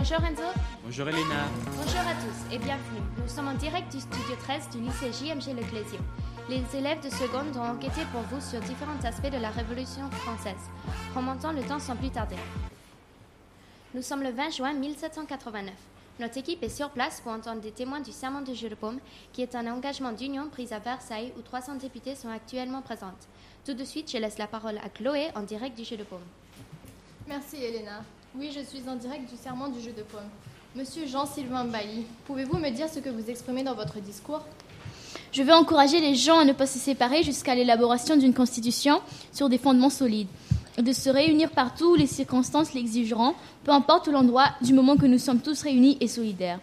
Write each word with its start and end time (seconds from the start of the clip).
Bonjour 0.00 0.24
Enzo. 0.24 0.42
Bonjour 0.82 1.08
Elena. 1.10 1.44
Bonjour 1.76 2.00
à 2.00 2.14
tous 2.14 2.54
et 2.54 2.58
bienvenue. 2.58 3.02
Nous 3.18 3.28
sommes 3.28 3.48
en 3.48 3.54
direct 3.54 3.92
du 3.92 4.00
studio 4.00 4.34
13 4.40 4.70
du 4.70 4.80
lycée 4.80 5.12
JMG 5.12 5.54
Le 5.54 5.62
Clésio. 5.68 5.98
Les 6.48 6.62
élèves 6.74 7.04
de 7.04 7.10
seconde 7.10 7.54
ont 7.54 7.74
enquêté 7.74 8.00
pour 8.10 8.22
vous 8.22 8.40
sur 8.40 8.60
différents 8.60 8.98
aspects 9.04 9.30
de 9.30 9.36
la 9.36 9.50
Révolution 9.50 10.10
française, 10.10 10.70
remontant 11.14 11.52
le 11.52 11.60
temps 11.60 11.78
sans 11.78 11.96
plus 11.96 12.08
tarder. 12.08 12.36
Nous 13.92 14.00
sommes 14.00 14.22
le 14.22 14.30
20 14.30 14.48
juin 14.48 14.72
1789. 14.72 15.74
Notre 16.18 16.38
équipe 16.38 16.62
est 16.62 16.74
sur 16.74 16.88
place 16.88 17.20
pour 17.20 17.32
entendre 17.32 17.60
des 17.60 17.72
témoins 17.72 18.00
du 18.00 18.12
serment 18.12 18.40
du 18.40 18.54
jeu 18.54 18.70
de 18.70 18.76
paume, 18.76 19.00
qui 19.34 19.42
est 19.42 19.54
un 19.54 19.70
engagement 19.70 20.12
d'union 20.12 20.48
pris 20.48 20.72
à 20.72 20.78
Versailles 20.78 21.34
où 21.38 21.42
300 21.42 21.74
députés 21.74 22.14
sont 22.14 22.30
actuellement 22.30 22.80
présentes. 22.80 23.28
Tout 23.66 23.74
de 23.74 23.84
suite, 23.84 24.10
je 24.10 24.16
laisse 24.16 24.38
la 24.38 24.46
parole 24.46 24.78
à 24.78 24.88
Chloé 24.88 25.28
en 25.34 25.42
direct 25.42 25.76
du 25.76 25.84
jeu 25.84 25.98
de 25.98 26.04
paume. 26.04 26.24
Merci 27.28 27.62
Elena. 27.62 28.02
Oui, 28.36 28.52
je 28.54 28.60
suis 28.60 28.88
en 28.88 28.94
direct 28.94 29.28
du 29.28 29.36
serment 29.36 29.66
du 29.66 29.80
jeu 29.80 29.90
de 29.90 30.02
paume. 30.02 30.20
Monsieur 30.76 31.04
Jean-Sylvain 31.04 31.64
Bailly, 31.64 32.04
pouvez-vous 32.26 32.58
me 32.58 32.70
dire 32.70 32.88
ce 32.88 33.00
que 33.00 33.08
vous 33.08 33.28
exprimez 33.28 33.64
dans 33.64 33.74
votre 33.74 33.98
discours? 33.98 34.42
Je 35.32 35.42
veux 35.42 35.52
encourager 35.52 36.00
les 36.00 36.14
gens 36.14 36.38
à 36.38 36.44
ne 36.44 36.52
pas 36.52 36.68
se 36.68 36.78
séparer 36.78 37.24
jusqu'à 37.24 37.56
l'élaboration 37.56 38.16
d'une 38.16 38.32
constitution 38.32 39.00
sur 39.32 39.48
des 39.48 39.58
fondements 39.58 39.90
solides, 39.90 40.28
et 40.78 40.82
de 40.82 40.92
se 40.92 41.10
réunir 41.10 41.50
partout 41.50 41.86
où 41.86 41.94
les 41.96 42.06
circonstances 42.06 42.72
l'exigeront, 42.72 43.34
peu 43.64 43.72
importe 43.72 44.06
l'endroit, 44.06 44.50
du 44.62 44.74
moment 44.74 44.96
que 44.96 45.06
nous 45.06 45.18
sommes 45.18 45.40
tous 45.40 45.62
réunis 45.62 45.98
et 46.00 46.06
solidaires. 46.06 46.60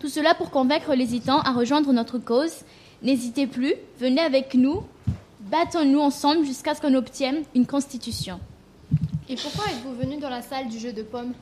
Tout 0.00 0.08
cela 0.08 0.34
pour 0.34 0.50
convaincre 0.50 0.96
les 0.96 1.04
hésitants 1.04 1.40
à 1.42 1.52
rejoindre 1.52 1.92
notre 1.92 2.18
cause. 2.18 2.64
N'hésitez 3.00 3.46
plus, 3.46 3.74
venez 4.00 4.22
avec 4.22 4.54
nous, 4.54 4.82
battons-nous 5.38 6.00
ensemble 6.00 6.44
jusqu'à 6.44 6.74
ce 6.74 6.80
qu'on 6.80 6.94
obtienne 6.94 7.44
une 7.54 7.64
constitution. 7.64 8.40
Et 9.28 9.36
pourquoi 9.36 9.64
êtes-vous 9.70 9.94
venu 9.94 10.18
dans 10.18 10.28
la 10.28 10.42
salle 10.42 10.68
du 10.68 10.78
jeu 10.78 10.92
de 10.92 11.02
paume 11.02 11.32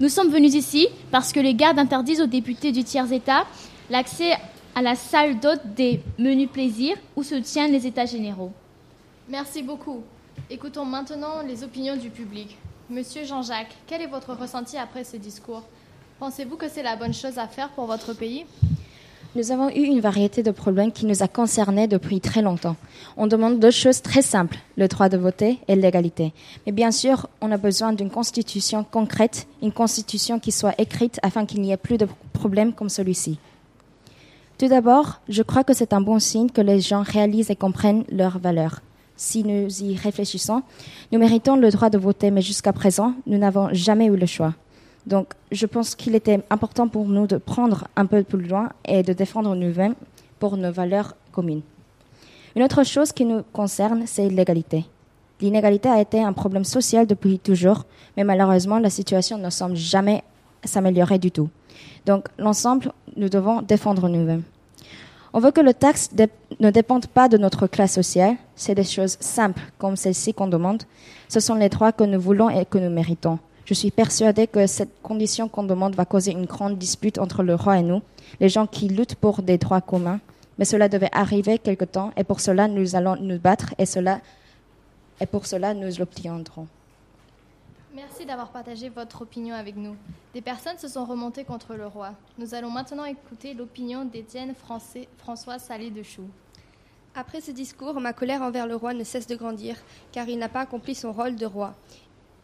Nous 0.00 0.08
sommes 0.08 0.30
venus 0.30 0.54
ici 0.54 0.88
parce 1.12 1.32
que 1.32 1.38
les 1.38 1.54
gardes 1.54 1.78
interdisent 1.78 2.20
aux 2.20 2.26
députés 2.26 2.72
du 2.72 2.82
tiers-État 2.82 3.46
l'accès 3.90 4.32
à 4.74 4.82
la 4.82 4.96
salle 4.96 5.38
d'hôte 5.38 5.60
des 5.76 6.00
menus 6.18 6.48
plaisirs 6.52 6.96
où 7.14 7.22
se 7.22 7.36
tiennent 7.36 7.72
les 7.72 7.86
États 7.86 8.06
généraux. 8.06 8.52
Merci 9.28 9.62
beaucoup. 9.62 10.02
Écoutons 10.48 10.84
maintenant 10.84 11.42
les 11.46 11.62
opinions 11.62 11.96
du 11.96 12.10
public. 12.10 12.56
Monsieur 12.88 13.24
Jean-Jacques, 13.24 13.76
quel 13.86 14.02
est 14.02 14.08
votre 14.08 14.34
ressenti 14.34 14.76
après 14.76 15.04
ce 15.04 15.16
discours? 15.16 15.62
Pensez-vous 16.18 16.56
que 16.56 16.68
c'est 16.68 16.82
la 16.82 16.96
bonne 16.96 17.14
chose 17.14 17.38
à 17.38 17.46
faire 17.46 17.68
pour 17.70 17.86
votre 17.86 18.14
pays? 18.14 18.46
Nous 19.36 19.52
avons 19.52 19.68
eu 19.68 19.84
une 19.84 20.00
variété 20.00 20.42
de 20.42 20.50
problèmes 20.50 20.90
qui 20.90 21.06
nous 21.06 21.22
a 21.22 21.28
concernés 21.28 21.86
depuis 21.86 22.20
très 22.20 22.42
longtemps. 22.42 22.74
On 23.16 23.28
demande 23.28 23.60
deux 23.60 23.70
choses 23.70 24.02
très 24.02 24.22
simples, 24.22 24.58
le 24.76 24.88
droit 24.88 25.08
de 25.08 25.16
voter 25.16 25.60
et 25.68 25.76
l'égalité. 25.76 26.32
Mais 26.66 26.72
bien 26.72 26.90
sûr, 26.90 27.28
on 27.40 27.52
a 27.52 27.56
besoin 27.56 27.92
d'une 27.92 28.10
constitution 28.10 28.82
concrète, 28.82 29.46
une 29.62 29.70
constitution 29.70 30.40
qui 30.40 30.50
soit 30.50 30.74
écrite 30.78 31.20
afin 31.22 31.46
qu'il 31.46 31.60
n'y 31.60 31.70
ait 31.70 31.76
plus 31.76 31.96
de 31.96 32.08
problèmes 32.32 32.72
comme 32.72 32.88
celui-ci. 32.88 33.38
Tout 34.58 34.66
d'abord, 34.66 35.20
je 35.28 35.44
crois 35.44 35.62
que 35.62 35.74
c'est 35.74 35.92
un 35.92 36.00
bon 36.00 36.18
signe 36.18 36.50
que 36.50 36.60
les 36.60 36.80
gens 36.80 37.02
réalisent 37.02 37.50
et 37.50 37.56
comprennent 37.56 38.02
leurs 38.10 38.40
valeurs. 38.40 38.80
Si 39.14 39.44
nous 39.44 39.84
y 39.84 39.94
réfléchissons, 39.94 40.62
nous 41.12 41.20
méritons 41.20 41.54
le 41.54 41.70
droit 41.70 41.88
de 41.88 41.98
voter, 41.98 42.32
mais 42.32 42.42
jusqu'à 42.42 42.72
présent, 42.72 43.14
nous 43.28 43.38
n'avons 43.38 43.68
jamais 43.72 44.06
eu 44.06 44.16
le 44.16 44.26
choix. 44.26 44.54
Donc, 45.06 45.32
je 45.50 45.66
pense 45.66 45.94
qu'il 45.94 46.14
était 46.14 46.40
important 46.50 46.88
pour 46.88 47.06
nous 47.06 47.26
de 47.26 47.38
prendre 47.38 47.88
un 47.96 48.06
peu 48.06 48.22
plus 48.22 48.46
loin 48.46 48.70
et 48.84 49.02
de 49.02 49.12
défendre 49.12 49.54
nous-mêmes 49.54 49.94
pour 50.38 50.56
nos 50.56 50.72
valeurs 50.72 51.16
communes. 51.32 51.62
Une 52.56 52.62
autre 52.62 52.84
chose 52.84 53.12
qui 53.12 53.24
nous 53.24 53.42
concerne, 53.52 54.02
c'est 54.06 54.28
l'égalité. 54.28 54.84
L'inégalité 55.40 55.88
a 55.88 56.00
été 56.00 56.22
un 56.22 56.32
problème 56.32 56.64
social 56.64 57.06
depuis 57.06 57.38
toujours, 57.38 57.84
mais 58.16 58.24
malheureusement, 58.24 58.78
la 58.78 58.90
situation 58.90 59.38
ne 59.38 59.48
semble 59.48 59.76
jamais 59.76 60.22
s'améliorer 60.64 61.18
du 61.18 61.30
tout. 61.30 61.48
Donc, 62.04 62.28
l'ensemble, 62.38 62.92
nous 63.16 63.28
devons 63.28 63.62
défendre 63.62 64.08
nous-mêmes. 64.08 64.42
On 65.32 65.38
veut 65.38 65.52
que 65.52 65.60
le 65.60 65.72
taxe 65.72 66.10
ne 66.58 66.70
dépende 66.70 67.06
pas 67.06 67.28
de 67.28 67.38
notre 67.38 67.68
classe 67.68 67.94
sociale. 67.94 68.36
C'est 68.56 68.74
des 68.74 68.84
choses 68.84 69.16
simples 69.20 69.62
comme 69.78 69.96
celle-ci 69.96 70.34
qu'on 70.34 70.48
demande. 70.48 70.82
Ce 71.28 71.38
sont 71.40 71.54
les 71.54 71.68
droits 71.68 71.92
que 71.92 72.04
nous 72.04 72.20
voulons 72.20 72.50
et 72.50 72.66
que 72.66 72.78
nous 72.78 72.90
méritons. 72.90 73.38
Je 73.64 73.74
suis 73.74 73.90
persuadée 73.90 74.46
que 74.46 74.66
cette 74.66 75.00
condition 75.02 75.48
qu'on 75.48 75.62
demande 75.62 75.94
va 75.94 76.04
causer 76.04 76.32
une 76.32 76.46
grande 76.46 76.78
dispute 76.78 77.18
entre 77.18 77.42
le 77.42 77.54
roi 77.54 77.78
et 77.78 77.82
nous, 77.82 78.02
les 78.40 78.48
gens 78.48 78.66
qui 78.66 78.88
luttent 78.88 79.14
pour 79.14 79.42
des 79.42 79.58
droits 79.58 79.80
communs. 79.80 80.20
Mais 80.58 80.64
cela 80.64 80.88
devait 80.88 81.10
arriver 81.12 81.58
quelque 81.58 81.84
temps 81.84 82.12
et 82.16 82.24
pour 82.24 82.40
cela 82.40 82.68
nous 82.68 82.94
allons 82.94 83.16
nous 83.16 83.38
battre 83.38 83.74
et, 83.78 83.86
cela, 83.86 84.20
et 85.20 85.26
pour 85.26 85.46
cela 85.46 85.72
nous 85.72 85.90
l'obtiendrons. 85.98 86.66
Merci 87.94 88.24
d'avoir 88.24 88.50
partagé 88.50 88.88
votre 88.88 89.22
opinion 89.22 89.54
avec 89.54 89.76
nous. 89.76 89.96
Des 90.32 90.40
personnes 90.40 90.78
se 90.78 90.86
sont 90.86 91.04
remontées 91.04 91.44
contre 91.44 91.74
le 91.74 91.86
roi. 91.86 92.12
Nous 92.38 92.54
allons 92.54 92.70
maintenant 92.70 93.04
écouter 93.04 93.52
l'opinion 93.52 94.04
d'Étienne 94.04 94.54
François 95.18 95.58
Salé 95.58 95.90
de 95.90 96.02
Chou. 96.02 96.22
Après 97.16 97.40
ce 97.40 97.50
discours, 97.50 98.00
ma 98.00 98.12
colère 98.12 98.42
envers 98.42 98.68
le 98.68 98.76
roi 98.76 98.94
ne 98.94 99.02
cesse 99.02 99.26
de 99.26 99.34
grandir, 99.34 99.76
car 100.12 100.28
il 100.28 100.38
n'a 100.38 100.48
pas 100.48 100.60
accompli 100.60 100.94
son 100.94 101.12
rôle 101.12 101.34
de 101.34 101.46
roi. 101.46 101.74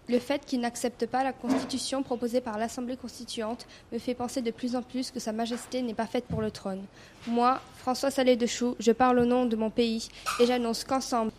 Le 0.09 0.19
fait 0.21 0.45
qu'il 0.45 0.61
n'accepte 0.61 1.07
pas 1.07 1.25
la 1.25 1.33
constitution 1.33 2.03
proposée 2.03 2.41
par 2.41 2.59
l'Assemblée 2.59 2.97
constituante 2.97 3.67
me 3.93 3.99
fait 3.99 4.15
penser 4.15 4.41
de 4.41 4.53
plus 4.53 4.77
en 4.77 4.83
plus 4.83 5.11
que 5.11 5.19
Sa 5.19 5.33
Majesté 5.33 5.83
n'est 5.83 5.95
pas 5.95 6.07
faite 6.07 6.27
pour 6.27 6.41
le 6.41 6.53
trône. 6.53 6.85
Moi, 7.27 7.61
François 7.79 8.13
Salé 8.13 8.37
de 8.37 8.47
Chou, 8.47 8.77
je 8.79 8.93
parle 8.93 9.19
au 9.19 9.25
nom 9.25 9.47
de 9.47 9.57
mon 9.57 9.71
pays 9.71 10.09
et 10.39 10.47
j'annonce 10.47 10.85
qu'ensemble, 10.85 11.33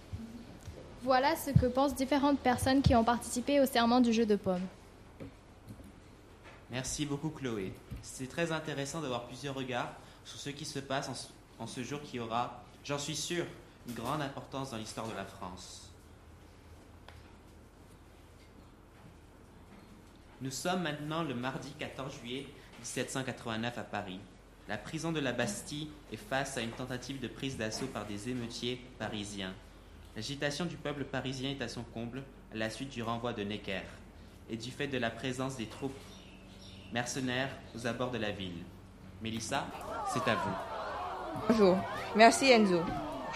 voilà 1.03 1.37
ce 1.37 1.51
que 1.51 1.67
pensent 1.67 1.95
différentes 1.95 2.39
personnes 2.39 2.81
qui 2.81 2.93
ont 2.93 3.03
participé 3.05 3.61
au 3.61 3.65
serment 3.65 4.01
du 4.01 4.11
jeu 4.11 4.25
de 4.25 4.35
paume. 4.35 4.67
Merci 6.69 7.05
beaucoup 7.05 7.29
Chloé. 7.29 7.71
C'est 8.01 8.27
très 8.27 8.51
intéressant 8.51 8.99
d'avoir 8.99 9.25
plusieurs 9.27 9.55
regards 9.55 9.93
sur 10.25 10.37
ce 10.37 10.49
qui 10.49 10.65
se 10.65 10.79
passe 10.79 11.09
en 11.59 11.67
ce, 11.67 11.81
jour 11.81 12.01
qui 12.01 12.19
aura, 12.19 12.61
j'en 12.83 12.99
suis 12.99 13.15
sûr, 13.15 13.45
une 13.87 13.93
grande 13.93 14.21
importance 14.21 14.71
dans 14.71 14.77
l'histoire 14.77 15.07
de 15.07 15.15
la 15.15 15.23
France. 15.23 15.86
Nous 20.39 20.51
sommes 20.51 20.83
maintenant 20.83 21.23
le 21.23 21.33
mardi 21.33 21.71
14 21.79 22.13
juillet 22.21 22.45
1789 22.79 23.75
à 23.75 23.81
Paris. 23.81 24.19
La 24.69 24.77
prison 24.77 25.11
de 25.11 25.19
la 25.19 25.31
Bastille 25.31 25.89
est 26.13 26.17
face 26.17 26.57
à 26.57 26.61
une 26.61 26.69
tentative 26.69 27.19
de 27.19 27.27
prise 27.27 27.57
d'assaut 27.57 27.87
par 27.87 28.05
des 28.05 28.29
émeutiers 28.29 28.79
parisiens. 28.99 29.53
L'agitation 30.15 30.65
du 30.65 30.75
peuple 30.75 31.05
parisien 31.05 31.49
est 31.49 31.61
à 31.63 31.67
son 31.67 31.81
comble 31.81 32.21
à 32.53 32.57
la 32.57 32.69
suite 32.69 32.89
du 32.89 33.01
renvoi 33.01 33.33
de 33.33 33.43
Necker 33.43 33.81
et 34.49 34.57
du 34.57 34.69
fait 34.69 34.87
de 34.87 34.99
la 34.99 35.09
présence 35.09 35.57
des 35.57 35.65
troupes 35.65 35.97
mercenaires 36.93 37.49
aux 37.75 37.87
abords 37.87 38.11
de 38.11 38.19
la 38.19 38.31
ville. 38.31 38.63
Mélissa, 39.23 39.65
c'est 40.13 40.29
à 40.29 40.35
vous. 40.35 41.47
Bonjour, 41.47 41.77
merci 42.15 42.51
Enzo. 42.51 42.81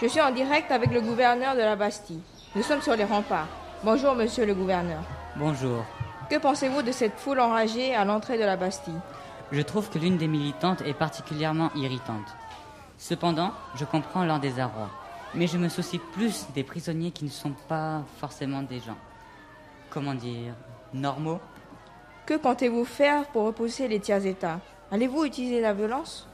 Je 0.00 0.06
suis 0.06 0.20
en 0.20 0.32
direct 0.32 0.70
avec 0.70 0.92
le 0.92 1.00
gouverneur 1.00 1.54
de 1.56 1.60
la 1.60 1.74
Bastille. 1.74 2.20
Nous 2.54 2.62
sommes 2.62 2.82
sur 2.82 2.94
les 2.94 3.04
remparts. 3.04 3.48
Bonjour, 3.82 4.14
monsieur 4.14 4.46
le 4.46 4.54
gouverneur. 4.54 5.02
Bonjour. 5.36 5.84
Que 6.32 6.38
pensez-vous 6.38 6.80
de 6.80 6.92
cette 6.92 7.18
foule 7.18 7.40
enragée 7.40 7.94
à 7.94 8.06
l'entrée 8.06 8.38
de 8.38 8.44
la 8.44 8.56
Bastille? 8.56 8.98
Je 9.50 9.60
trouve 9.60 9.90
que 9.90 9.98
l'une 9.98 10.16
des 10.16 10.28
militantes 10.28 10.80
est 10.80 10.94
particulièrement 10.94 11.70
irritante. 11.76 12.24
Cependant, 12.96 13.50
je 13.74 13.84
comprends 13.84 14.24
leur 14.24 14.40
désarroi 14.40 14.88
mais 15.34 15.46
je 15.46 15.58
me 15.58 15.68
soucie 15.68 15.98
plus 15.98 16.46
des 16.54 16.62
prisonniers 16.62 17.10
qui 17.10 17.26
ne 17.26 17.30
sont 17.30 17.52
pas 17.68 18.02
forcément 18.16 18.62
des 18.62 18.80
gens, 18.80 18.96
comment 19.90 20.14
dire, 20.14 20.54
normaux? 20.94 21.38
Que 22.24 22.38
comptez-vous 22.38 22.86
faire 22.86 23.26
pour 23.26 23.44
repousser 23.44 23.86
les 23.86 24.00
tiers-États? 24.00 24.60
Allez-vous 24.90 25.26
utiliser 25.26 25.60
la 25.60 25.74
violence? 25.74 26.26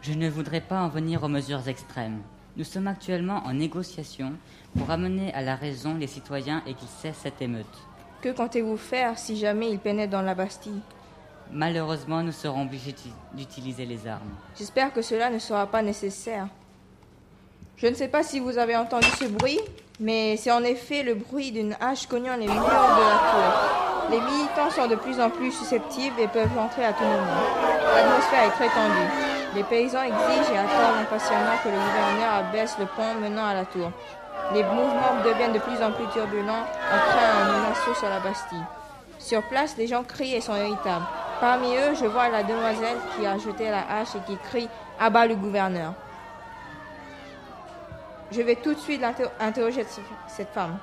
Je 0.00 0.14
ne 0.14 0.28
voudrais 0.28 0.60
pas 0.60 0.80
en 0.80 0.88
venir 0.88 1.22
aux 1.22 1.28
mesures 1.28 1.68
extrêmes. 1.68 2.22
Nous 2.56 2.64
sommes 2.64 2.88
actuellement 2.88 3.44
en 3.44 3.54
négociation 3.54 4.32
pour 4.76 4.90
amener 4.90 5.32
à 5.32 5.42
la 5.42 5.54
raison 5.54 5.94
les 5.94 6.08
citoyens 6.08 6.62
et 6.66 6.74
qu'ils 6.74 6.88
cessent 6.88 7.18
cette 7.22 7.40
émeute. 7.40 7.78
Que 8.22 8.28
comptez-vous 8.28 8.76
faire 8.76 9.18
si 9.18 9.36
jamais 9.36 9.68
ils 9.68 9.80
pénètrent 9.80 10.12
dans 10.12 10.22
la 10.22 10.36
Bastille? 10.36 10.80
Malheureusement, 11.50 12.22
nous 12.22 12.30
serons 12.30 12.62
obligés 12.62 12.94
d'utiliser 13.34 13.84
les 13.84 14.06
armes. 14.06 14.30
J'espère 14.56 14.92
que 14.92 15.02
cela 15.02 15.28
ne 15.28 15.40
sera 15.40 15.66
pas 15.66 15.82
nécessaire. 15.82 16.46
Je 17.76 17.88
ne 17.88 17.94
sais 17.94 18.06
pas 18.06 18.22
si 18.22 18.38
vous 18.38 18.58
avez 18.58 18.76
entendu 18.76 19.08
ce 19.18 19.24
bruit, 19.24 19.58
mais 19.98 20.36
c'est 20.36 20.52
en 20.52 20.62
effet 20.62 21.02
le 21.02 21.14
bruit 21.14 21.50
d'une 21.50 21.76
hache 21.80 22.06
cognant 22.06 22.36
les 22.36 22.46
murs 22.46 22.54
de 22.54 22.60
la 22.60 23.18
tour. 23.32 24.08
Les 24.12 24.20
militants 24.20 24.70
sont 24.70 24.86
de 24.86 24.94
plus 24.94 25.18
en 25.20 25.28
plus 25.28 25.50
susceptibles 25.50 26.20
et 26.20 26.28
peuvent 26.28 26.56
entrer 26.56 26.84
à 26.84 26.92
tout 26.92 27.02
moment. 27.02 27.42
L'atmosphère 27.96 28.44
est 28.44 28.50
très 28.50 28.68
tendue. 28.68 29.32
Les 29.56 29.64
paysans 29.64 30.02
exigent 30.02 30.54
et 30.54 30.58
attendent 30.58 31.00
impatiemment 31.00 31.58
que 31.62 31.68
le 31.68 31.74
gouverneur 31.74 32.34
abaisse 32.34 32.76
le 32.78 32.86
pont 32.86 33.14
menant 33.20 33.46
à 33.46 33.54
la 33.54 33.64
tour. 33.64 33.90
Les 34.52 34.62
mouvements 34.62 35.22
deviennent 35.24 35.52
de 35.52 35.58
plus 35.58 35.82
en 35.82 35.92
plus 35.92 36.06
turbulents 36.08 36.64
en 36.64 37.10
train 37.10 37.46
un 37.46 37.70
assaut 37.70 37.94
sur 37.94 38.08
la 38.08 38.20
Bastille. 38.20 38.64
Sur 39.18 39.42
place, 39.44 39.76
les 39.76 39.86
gens 39.86 40.02
crient 40.02 40.34
et 40.34 40.40
sont 40.40 40.56
irritables. 40.56 41.06
Parmi 41.40 41.74
eux, 41.76 41.94
je 41.94 42.06
vois 42.06 42.28
la 42.28 42.42
demoiselle 42.42 42.98
qui 43.16 43.26
a 43.26 43.38
jeté 43.38 43.70
la 43.70 43.88
hache 43.88 44.14
et 44.14 44.20
qui 44.26 44.36
crie 44.36 44.68
à 45.00 45.10
bas 45.10 45.26
le 45.26 45.36
gouverneur. 45.36 45.94
Je 48.30 48.42
vais 48.42 48.56
tout 48.56 48.74
de 48.74 48.78
suite 48.78 49.02
interroger 49.40 49.86
cette 50.28 50.48
femme. 50.50 50.78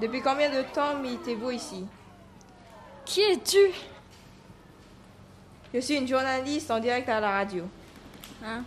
Depuis 0.00 0.22
combien 0.22 0.50
de 0.50 0.62
temps 0.62 0.94
militez-vous 0.94 1.50
ici? 1.50 1.86
Qui 3.04 3.20
es-tu? 3.22 3.72
Je 5.74 5.80
suis 5.80 5.96
une 5.96 6.08
journaliste 6.08 6.70
en 6.70 6.78
direct 6.78 7.08
à 7.08 7.20
la 7.20 7.30
radio. 7.30 7.64
Hein? 8.44 8.62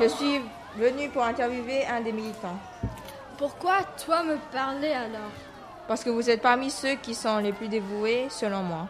Je 0.00 0.08
suis 0.08 0.40
venue 0.76 1.08
pour 1.10 1.22
interviewer 1.22 1.86
un 1.86 2.00
des 2.00 2.12
militants. 2.12 2.58
Pourquoi 3.38 3.82
toi 4.04 4.22
me 4.22 4.36
parler 4.52 4.92
alors? 4.92 5.30
Parce 5.88 6.02
que 6.02 6.10
vous 6.10 6.28
êtes 6.28 6.42
parmi 6.42 6.70
ceux 6.70 6.94
qui 6.96 7.14
sont 7.14 7.38
les 7.38 7.52
plus 7.52 7.68
dévoués, 7.68 8.28
selon 8.30 8.62
moi. 8.62 8.88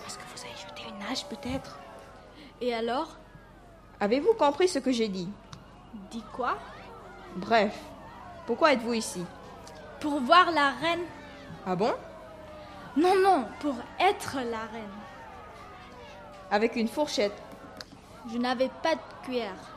Parce 0.00 0.16
que 0.16 0.22
vous 0.34 0.40
avez 0.42 0.56
jeté 0.56 0.82
une 0.88 1.12
hache, 1.12 1.24
peut-être? 1.26 1.78
Et 2.60 2.74
alors? 2.74 3.16
Avez-vous 4.00 4.34
compris 4.34 4.68
ce 4.68 4.78
que 4.78 4.92
j'ai 4.92 5.08
dit? 5.08 5.28
Dis 6.10 6.24
quoi? 6.32 6.56
Bref, 7.36 7.76
pourquoi 8.46 8.72
êtes-vous 8.72 8.94
ici? 8.94 9.24
Pour 10.00 10.20
voir 10.20 10.50
la 10.50 10.70
reine 10.70 11.04
Ah 11.66 11.76
bon? 11.76 11.92
Non, 12.96 13.14
non, 13.16 13.46
pour 13.60 13.74
être 14.00 14.36
la 14.36 14.66
reine. 14.72 14.98
Avec 16.50 16.76
une 16.76 16.88
fourchette. 16.88 17.40
Je 18.30 18.38
n'avais 18.38 18.70
pas 18.82 18.94
de 18.94 19.00
cuillère. 19.24 19.71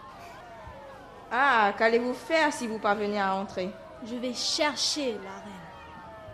Ah, 1.31 1.73
qu'allez-vous 1.77 2.13
faire 2.13 2.53
si 2.53 2.67
vous 2.67 2.79
parvenez 2.79 3.19
à 3.19 3.35
entrer 3.35 3.69
Je 4.05 4.15
vais 4.15 4.33
chercher 4.33 5.13
la 5.13 5.31
reine. 5.31 5.65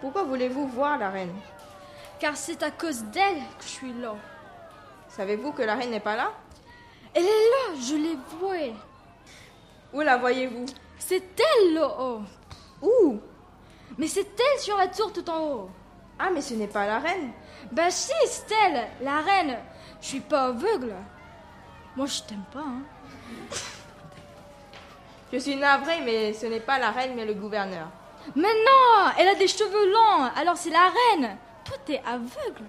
Pourquoi 0.01 0.23
voulez-vous 0.23 0.67
voir 0.67 0.97
la 0.97 1.09
reine 1.09 1.33
Car 2.19 2.35
c'est 2.35 2.61
à 2.63 2.71
cause 2.71 3.03
d'elle 3.05 3.39
que 3.57 3.63
je 3.63 3.69
suis 3.69 3.93
là. 3.93 4.15
Savez-vous 5.07 5.51
que 5.51 5.61
la 5.61 5.75
reine 5.75 5.91
n'est 5.91 5.99
pas 5.99 6.15
là 6.15 6.31
Elle 7.13 7.23
est 7.23 7.27
là, 7.27 7.79
je 7.79 7.95
l'ai 7.95 8.17
vouée. 8.39 8.73
Où 9.93 10.01
la 10.01 10.17
voyez-vous 10.17 10.65
C'est 10.97 11.23
elle 11.39 11.73
là-haut. 11.73 12.21
Où 12.81 13.19
Mais 13.97 14.07
c'est 14.07 14.27
elle 14.39 14.59
sur 14.59 14.77
la 14.77 14.88
tour 14.88 15.11
tout 15.13 15.29
en 15.29 15.39
haut. 15.39 15.69
Ah, 16.17 16.29
mais 16.33 16.41
ce 16.41 16.53
n'est 16.53 16.67
pas 16.67 16.85
la 16.85 16.99
reine. 16.99 17.31
Bah 17.71 17.89
si, 17.89 18.11
c'est 18.25 18.53
elle, 18.65 18.88
la 19.01 19.21
reine. 19.21 19.57
Je 20.01 20.07
suis 20.07 20.19
pas 20.19 20.45
aveugle. 20.45 20.93
Moi, 21.95 22.05
je 22.05 22.21
t'aime 22.21 22.43
pas, 22.53 22.59
hein. 22.59 22.83
Je 25.31 25.38
suis 25.38 25.56
navrée, 25.56 26.01
mais 26.04 26.33
ce 26.33 26.45
n'est 26.45 26.60
pas 26.60 26.78
la 26.78 26.92
reine, 26.92 27.13
mais 27.16 27.25
le 27.25 27.33
gouverneur. 27.33 27.88
Mais 28.36 28.42
non, 28.42 29.12
elle 29.18 29.30
a 29.30 29.36
des 29.36 29.48
cheveux 29.48 29.92
longs, 29.92 30.30
alors 30.36 30.57
c'est 30.57 30.69
la 30.69 30.89
reine. 30.89 31.38
Toi, 31.63 31.78
t'es 31.86 32.01
aveugle. 32.06 32.66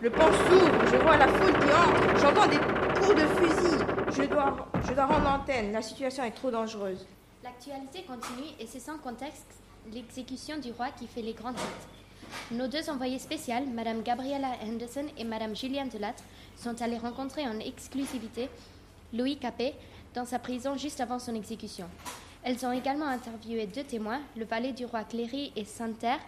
Le 0.00 0.10
pont 0.10 0.30
s'ouvre, 0.32 0.86
je 0.90 0.96
vois 0.96 1.16
la 1.16 1.28
foule 1.28 1.52
qui 1.52 1.72
entre, 1.72 2.20
j'entends 2.20 2.46
des 2.48 2.58
coups 2.58 3.14
de 3.14 3.26
fusil. 3.36 3.84
Je 4.10 4.22
dois, 4.24 4.68
je 4.86 4.92
dois 4.92 5.06
rendre 5.06 5.24
l'antenne, 5.24 5.72
la 5.72 5.80
situation 5.80 6.24
est 6.24 6.32
trop 6.32 6.50
dangereuse. 6.50 7.06
L'actualité 7.42 8.02
continue 8.02 8.50
et 8.60 8.66
c'est 8.66 8.80
sans 8.80 8.98
contexte 8.98 9.46
l'exécution 9.92 10.58
du 10.58 10.72
roi 10.72 10.88
qui 10.98 11.06
fait 11.06 11.22
les 11.22 11.32
grandes 11.32 11.56
têtes. 11.56 11.88
Nos 12.50 12.66
deux 12.66 12.90
envoyés 12.90 13.18
spéciales, 13.18 13.64
Madame 13.66 14.02
Gabriella 14.02 14.48
Henderson 14.62 15.06
et 15.16 15.24
Madame 15.24 15.56
Juliane 15.56 15.88
Delattre, 15.88 16.22
sont 16.56 16.80
allés 16.82 16.98
rencontrer 16.98 17.46
en 17.48 17.58
exclusivité 17.58 18.50
Louis 19.12 19.38
Capet 19.38 19.74
dans 20.14 20.24
sa 20.24 20.38
prison 20.38 20.76
juste 20.76 21.00
avant 21.00 21.18
son 21.18 21.34
exécution. 21.34 21.86
Elles 22.42 22.66
ont 22.66 22.72
également 22.72 23.06
interviewé 23.06 23.66
deux 23.66 23.84
témoins, 23.84 24.20
le 24.36 24.44
valet 24.44 24.72
du 24.72 24.84
roi 24.84 25.04
Cléry 25.04 25.52
et 25.56 25.64
Sainte-Terre, 25.64 26.18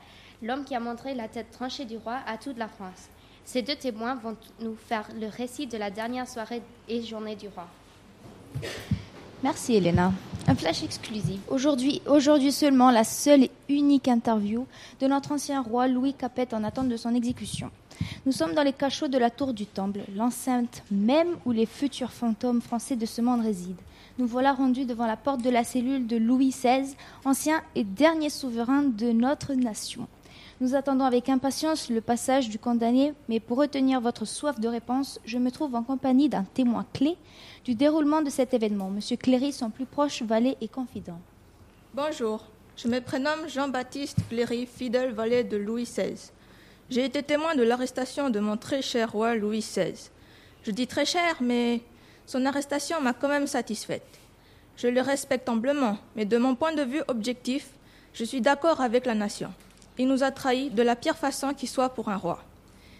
l'homme 0.42 0.64
qui 0.64 0.74
a 0.74 0.80
montré 0.80 1.14
la 1.14 1.28
tête 1.28 1.50
tranchée 1.50 1.84
du 1.84 1.96
roi 1.96 2.18
à 2.26 2.38
toute 2.38 2.58
la 2.58 2.68
France. 2.68 3.08
Ces 3.44 3.62
deux 3.62 3.76
témoins 3.76 4.14
vont 4.14 4.36
nous 4.60 4.76
faire 4.76 5.08
le 5.20 5.26
récit 5.26 5.66
de 5.66 5.76
la 5.76 5.90
dernière 5.90 6.28
soirée 6.28 6.62
et 6.88 7.02
journée 7.02 7.36
du 7.36 7.48
roi. 7.48 7.66
Merci 9.42 9.74
Elena. 9.74 10.12
Un 10.46 10.54
flash 10.54 10.82
exclusif. 10.82 11.38
Aujourd'hui, 11.48 12.00
aujourd'hui 12.06 12.52
seulement, 12.52 12.90
la 12.90 13.04
seule 13.04 13.44
et 13.44 13.50
unique 13.68 14.08
interview 14.08 14.66
de 15.00 15.06
notre 15.06 15.32
ancien 15.32 15.60
roi 15.60 15.88
Louis 15.88 16.14
Capet 16.14 16.54
en 16.54 16.64
attente 16.64 16.88
de 16.88 16.96
son 16.96 17.14
exécution. 17.14 17.70
Nous 18.26 18.32
sommes 18.32 18.54
dans 18.54 18.62
les 18.62 18.72
cachots 18.72 19.08
de 19.08 19.18
la 19.18 19.30
tour 19.30 19.54
du 19.54 19.66
Temple, 19.66 20.00
l'enceinte 20.14 20.82
même 20.90 21.36
où 21.44 21.52
les 21.52 21.66
futurs 21.66 22.12
fantômes 22.12 22.60
français 22.60 22.96
de 22.96 23.06
ce 23.06 23.20
monde 23.20 23.42
résident. 23.42 23.76
Nous 24.18 24.26
voilà 24.26 24.52
rendus 24.52 24.84
devant 24.84 25.06
la 25.06 25.16
porte 25.16 25.42
de 25.42 25.50
la 25.50 25.64
cellule 25.64 26.06
de 26.06 26.16
Louis 26.16 26.50
XVI, 26.50 26.94
ancien 27.24 27.62
et 27.74 27.84
dernier 27.84 28.30
souverain 28.30 28.82
de 28.82 29.12
notre 29.12 29.54
nation. 29.54 30.06
Nous 30.60 30.76
attendons 30.76 31.04
avec 31.04 31.28
impatience 31.28 31.90
le 31.90 32.00
passage 32.00 32.48
du 32.48 32.60
condamné, 32.60 33.12
mais 33.28 33.40
pour 33.40 33.58
retenir 33.58 34.00
votre 34.00 34.24
soif 34.24 34.60
de 34.60 34.68
réponse, 34.68 35.20
je 35.24 35.38
me 35.38 35.50
trouve 35.50 35.74
en 35.74 35.82
compagnie 35.82 36.28
d'un 36.28 36.44
témoin 36.44 36.86
clé 36.92 37.16
du 37.64 37.74
déroulement 37.74 38.22
de 38.22 38.30
cet 38.30 38.54
événement, 38.54 38.88
M. 38.88 39.16
Cléry, 39.18 39.52
son 39.52 39.70
plus 39.70 39.86
proche 39.86 40.22
valet 40.22 40.56
et 40.60 40.68
confident. 40.68 41.18
Bonjour, 41.92 42.46
je 42.76 42.86
me 42.86 43.00
prénomme 43.00 43.48
Jean-Baptiste 43.48 44.18
Cléry, 44.28 44.66
fidèle 44.66 45.12
valet 45.12 45.42
de 45.42 45.56
Louis 45.56 45.84
XVI. 45.84 46.30
J'ai 46.90 47.06
été 47.06 47.22
témoin 47.22 47.54
de 47.54 47.62
l'arrestation 47.62 48.28
de 48.28 48.40
mon 48.40 48.58
très 48.58 48.82
cher 48.82 49.12
roi 49.12 49.36
Louis 49.36 49.60
XVI. 49.60 49.94
Je 50.64 50.70
dis 50.70 50.86
très 50.86 51.06
cher, 51.06 51.36
mais 51.40 51.80
son 52.26 52.44
arrestation 52.44 53.00
m'a 53.00 53.14
quand 53.14 53.28
même 53.28 53.46
satisfaite. 53.46 54.06
Je 54.76 54.88
le 54.88 55.00
respecte 55.00 55.48
humblement, 55.48 55.96
mais 56.14 56.26
de 56.26 56.36
mon 56.36 56.54
point 56.54 56.74
de 56.74 56.82
vue 56.82 57.02
objectif, 57.08 57.68
je 58.12 58.24
suis 58.24 58.42
d'accord 58.42 58.82
avec 58.82 59.06
la 59.06 59.14
nation. 59.14 59.50
Il 59.96 60.08
nous 60.08 60.22
a 60.22 60.30
trahis 60.30 60.68
de 60.70 60.82
la 60.82 60.94
pire 60.94 61.16
façon 61.16 61.54
qui 61.54 61.66
soit 61.66 61.88
pour 61.88 62.10
un 62.10 62.16
roi. 62.16 62.42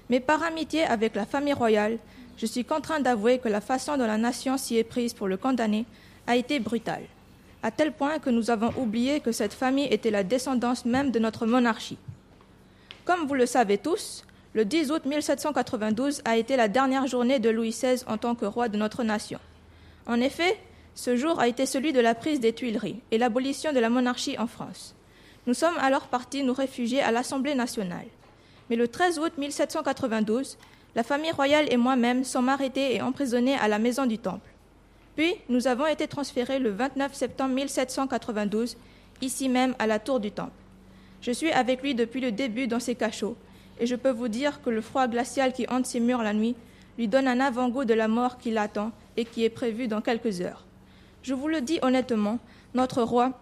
Mais 0.08 0.20
par 0.20 0.42
amitié 0.42 0.84
avec 0.84 1.14
la 1.14 1.26
famille 1.26 1.52
royale, 1.52 1.98
je 2.38 2.46
suis 2.46 2.64
contraint 2.64 3.00
d'avouer 3.00 3.38
que 3.38 3.48
la 3.48 3.60
façon 3.60 3.98
dont 3.98 4.06
la 4.06 4.19
nation 4.19 4.56
s'y 4.56 4.78
est 4.78 4.84
prise 4.84 5.12
pour 5.12 5.28
le 5.28 5.37
condamner 5.37 5.84
a 6.26 6.37
été 6.37 6.58
brutale, 6.58 7.04
à 7.62 7.70
tel 7.70 7.92
point 7.92 8.19
que 8.19 8.30
nous 8.30 8.50
avons 8.50 8.72
oublié 8.80 9.20
que 9.20 9.30
cette 9.32 9.52
famille 9.52 9.92
était 9.92 10.10
la 10.10 10.25
descendance 10.25 10.87
même 10.87 11.10
de 11.10 11.19
notre 11.19 11.44
monarchie. 11.44 11.98
Comme 13.04 13.26
vous 13.26 13.34
le 13.34 13.44
savez 13.44 13.76
tous, 13.76 14.24
le 14.54 14.64
10 14.64 14.90
août 14.90 15.04
1792 15.04 16.22
a 16.24 16.38
été 16.38 16.56
la 16.56 16.68
dernière 16.68 17.06
journée 17.06 17.38
de 17.38 17.50
Louis 17.50 17.68
XVI 17.68 18.02
en 18.06 18.16
tant 18.16 18.34
que 18.34 18.46
roi 18.46 18.70
de 18.70 18.78
notre 18.78 19.04
nation. 19.04 19.38
En 20.06 20.22
effet, 20.22 20.58
ce 20.94 21.14
jour 21.14 21.38
a 21.38 21.46
été 21.46 21.66
celui 21.66 21.92
de 21.92 22.00
la 22.00 22.14
prise 22.14 22.40
des 22.40 22.54
Tuileries 22.54 23.00
et 23.10 23.18
l'abolition 23.18 23.74
de 23.74 23.78
la 23.78 23.90
monarchie 23.90 24.38
en 24.38 24.46
France. 24.46 24.94
Nous 25.46 25.52
sommes 25.52 25.76
alors 25.80 26.06
partis 26.06 26.42
nous 26.42 26.54
réfugier 26.54 27.02
à 27.02 27.10
l'Assemblée 27.10 27.54
nationale. 27.54 28.06
Mais 28.70 28.76
le 28.76 28.88
13 28.88 29.18
août 29.18 29.32
1792, 29.36 30.56
la 30.94 31.02
famille 31.02 31.32
royale 31.32 31.70
et 31.70 31.76
moi-même 31.76 32.24
sommes 32.24 32.48
arrêtés 32.48 32.94
et 32.94 33.02
emprisonnés 33.02 33.56
à 33.56 33.68
la 33.68 33.78
Maison 33.78 34.06
du 34.06 34.16
Temple. 34.16 34.48
Puis, 35.14 35.34
nous 35.50 35.66
avons 35.66 35.87
été 35.87 36.08
transférés 36.08 36.58
le 36.58 36.70
29 36.70 37.12
septembre 37.12 37.54
1792, 37.54 38.78
ici 39.20 39.50
même 39.50 39.75
à 39.78 39.87
la 39.87 39.99
Tour 39.99 40.20
du 40.20 40.30
Temple. 40.30 40.63
Je 41.25 41.33
suis 41.33 41.50
avec 41.52 41.81
lui 41.81 41.95
depuis 41.95 42.21
le 42.21 42.33
début 42.33 42.66
dans 42.66 42.81
ses 42.81 42.95
cachots, 42.95 43.35
et 43.81 43.87
je 43.87 43.97
peux 43.97 44.11
vous 44.11 44.28
dire 44.28 44.61
que 44.61 44.69
le 44.69 44.83
froid 44.83 45.09
glacial 45.09 45.54
qui 45.54 45.64
hante 45.71 45.87
ses 45.87 45.99
murs 45.99 46.23
la 46.23 46.35
nuit 46.35 46.54
lui 46.99 47.09
donne 47.09 47.26
un 47.26 47.40
avant-goût 47.40 47.87
de 47.87 47.95
la 47.95 48.09
mort 48.09 48.37
qui 48.37 48.50
l'attend 48.50 48.93
et 49.16 49.25
qui 49.25 49.43
est 49.43 49.49
prévue 49.49 49.88
dans 49.88 50.02
quelques 50.02 50.43
heures. 50.43 50.66
Je 51.23 51.33
vous 51.33 51.49
le 51.49 51.62
dis 51.62 51.78
honnêtement, 51.81 52.40
notre 52.75 53.02
roi. 53.02 53.33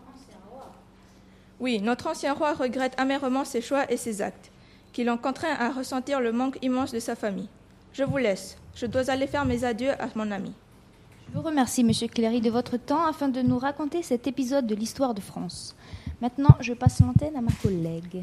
Oui, 1.58 1.80
notre 1.80 2.06
ancien 2.06 2.34
roi 2.34 2.52
regrette 2.52 2.94
amèrement 2.98 3.44
ses 3.44 3.60
choix 3.60 3.90
et 3.90 3.96
ses 3.96 4.22
actes, 4.22 4.52
qui 4.92 5.02
l'ont 5.02 5.18
contraint 5.18 5.56
à 5.58 5.72
ressentir 5.72 6.20
le 6.20 6.30
manque 6.30 6.58
immense 6.62 6.92
de 6.92 7.00
sa 7.00 7.16
famille. 7.16 7.48
Je 7.94 8.04
vous 8.04 8.18
laisse. 8.18 8.58
Je 8.76 8.86
dois 8.86 9.10
aller 9.10 9.26
faire 9.26 9.44
mes 9.44 9.64
adieux 9.64 9.90
à 10.00 10.06
mon 10.14 10.30
ami. 10.30 10.52
Je 11.28 11.36
vous 11.36 11.42
remercie, 11.44 11.82
Monsieur 11.82 12.06
Cléry, 12.06 12.40
de 12.40 12.50
votre 12.50 12.76
temps 12.76 13.04
afin 13.04 13.28
de 13.28 13.42
nous 13.42 13.58
raconter 13.58 14.04
cet 14.04 14.28
épisode 14.28 14.68
de 14.68 14.76
l'histoire 14.76 15.14
de 15.14 15.20
France. 15.20 15.74
Maintenant, 16.22 16.54
je 16.60 16.72
passe 16.72 17.00
l'antenne 17.00 17.34
à 17.34 17.40
ma 17.40 17.50
collègue. 17.50 18.22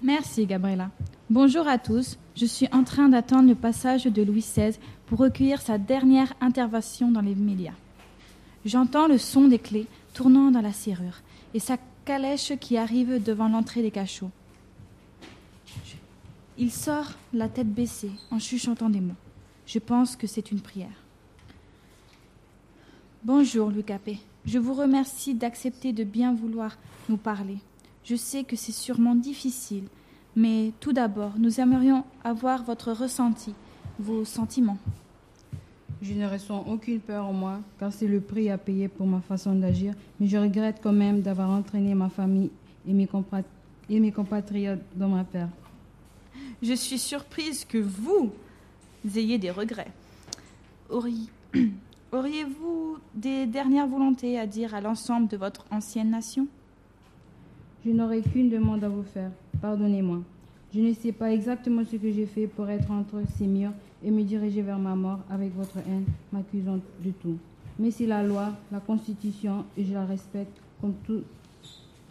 Merci, 0.00 0.46
Gabriela. 0.46 0.90
Bonjour 1.28 1.68
à 1.68 1.76
tous. 1.76 2.16
Je 2.34 2.46
suis 2.46 2.66
en 2.72 2.82
train 2.82 3.10
d'attendre 3.10 3.46
le 3.46 3.54
passage 3.54 4.04
de 4.04 4.22
Louis 4.22 4.40
XVI 4.40 4.78
pour 5.04 5.18
recueillir 5.18 5.60
sa 5.60 5.76
dernière 5.76 6.32
intervention 6.40 7.10
dans 7.10 7.20
les 7.20 7.34
médias. 7.34 7.74
J'entends 8.64 9.06
le 9.06 9.18
son 9.18 9.48
des 9.48 9.58
clés 9.58 9.86
tournant 10.14 10.50
dans 10.50 10.62
la 10.62 10.72
serrure 10.72 11.20
et 11.52 11.58
sa 11.58 11.76
calèche 12.06 12.54
qui 12.58 12.78
arrive 12.78 13.22
devant 13.22 13.48
l'entrée 13.48 13.82
des 13.82 13.90
cachots. 13.90 14.30
Il 16.56 16.72
sort 16.72 17.12
la 17.34 17.50
tête 17.50 17.70
baissée 17.70 18.12
en 18.30 18.38
chuchotant 18.38 18.88
des 18.88 19.02
mots. 19.02 19.12
Je 19.66 19.78
pense 19.78 20.16
que 20.16 20.26
c'est 20.26 20.52
une 20.52 20.62
prière. 20.62 21.04
Bonjour, 23.24 23.70
Louis 23.70 23.84
Capet. 23.84 24.20
Je 24.46 24.58
vous 24.58 24.72
remercie 24.72 25.34
d'accepter 25.34 25.92
de 25.92 26.04
bien 26.04 26.32
vouloir 26.32 26.78
nous 27.08 27.16
parler. 27.16 27.58
Je 28.04 28.16
sais 28.16 28.44
que 28.44 28.56
c'est 28.56 28.72
sûrement 28.72 29.14
difficile, 29.14 29.84
mais 30.36 30.72
tout 30.80 30.92
d'abord, 30.92 31.32
nous 31.38 31.60
aimerions 31.60 32.04
avoir 32.22 32.62
votre 32.62 32.92
ressenti, 32.92 33.54
vos 33.98 34.24
sentiments. 34.24 34.78
Je 36.02 36.12
ne 36.12 36.26
ressens 36.28 36.64
aucune 36.68 37.00
peur 37.00 37.26
en 37.26 37.32
moi, 37.32 37.60
car 37.80 37.92
c'est 37.92 38.06
le 38.06 38.20
prix 38.20 38.50
à 38.50 38.58
payer 38.58 38.88
pour 38.88 39.06
ma 39.06 39.20
façon 39.20 39.54
d'agir, 39.54 39.94
mais 40.20 40.26
je 40.26 40.36
regrette 40.36 40.80
quand 40.82 40.92
même 40.92 41.22
d'avoir 41.22 41.50
entraîné 41.50 41.94
ma 41.94 42.10
famille 42.10 42.50
et 42.86 42.92
mes, 42.92 43.08
et 43.88 43.98
mes 43.98 44.12
compatriotes 44.12 44.82
dans 44.94 45.08
ma 45.08 45.24
perte. 45.24 45.50
Je 46.62 46.74
suis 46.74 46.98
surprise 46.98 47.64
que 47.64 47.78
vous 47.78 48.30
ayez 49.14 49.38
des 49.38 49.50
regrets. 49.50 49.92
Auriez-vous 52.12 52.98
des 53.14 53.46
dernières 53.46 53.86
volontés 53.86 54.38
à 54.38 54.46
dire 54.46 54.74
à 54.74 54.80
l'ensemble 54.80 55.28
de 55.28 55.36
votre 55.36 55.64
ancienne 55.70 56.10
nation? 56.10 56.46
Je 57.86 57.92
n'aurai 57.92 58.20
qu'une 58.20 58.50
demande 58.50 58.82
à 58.82 58.88
vous 58.88 59.04
faire. 59.04 59.30
Pardonnez-moi. 59.60 60.18
Je 60.74 60.80
ne 60.80 60.92
sais 60.92 61.12
pas 61.12 61.32
exactement 61.32 61.84
ce 61.84 61.94
que 61.94 62.10
j'ai 62.10 62.26
fait 62.26 62.48
pour 62.48 62.68
être 62.68 62.90
entre 62.90 63.22
ces 63.38 63.46
murs 63.46 63.70
et 64.04 64.10
me 64.10 64.24
diriger 64.24 64.60
vers 64.60 64.78
ma 64.78 64.96
mort 64.96 65.20
avec 65.30 65.54
votre 65.54 65.78
haine, 65.78 66.04
m'accusant 66.32 66.80
de 67.04 67.10
tout. 67.22 67.38
Mais 67.78 67.92
c'est 67.92 68.06
la 68.06 68.24
loi, 68.24 68.52
la 68.72 68.80
Constitution, 68.80 69.64
et 69.78 69.84
je 69.84 69.94
la 69.94 70.04
respecte 70.04 70.60
comme 70.80 70.94
tout, 71.06 71.22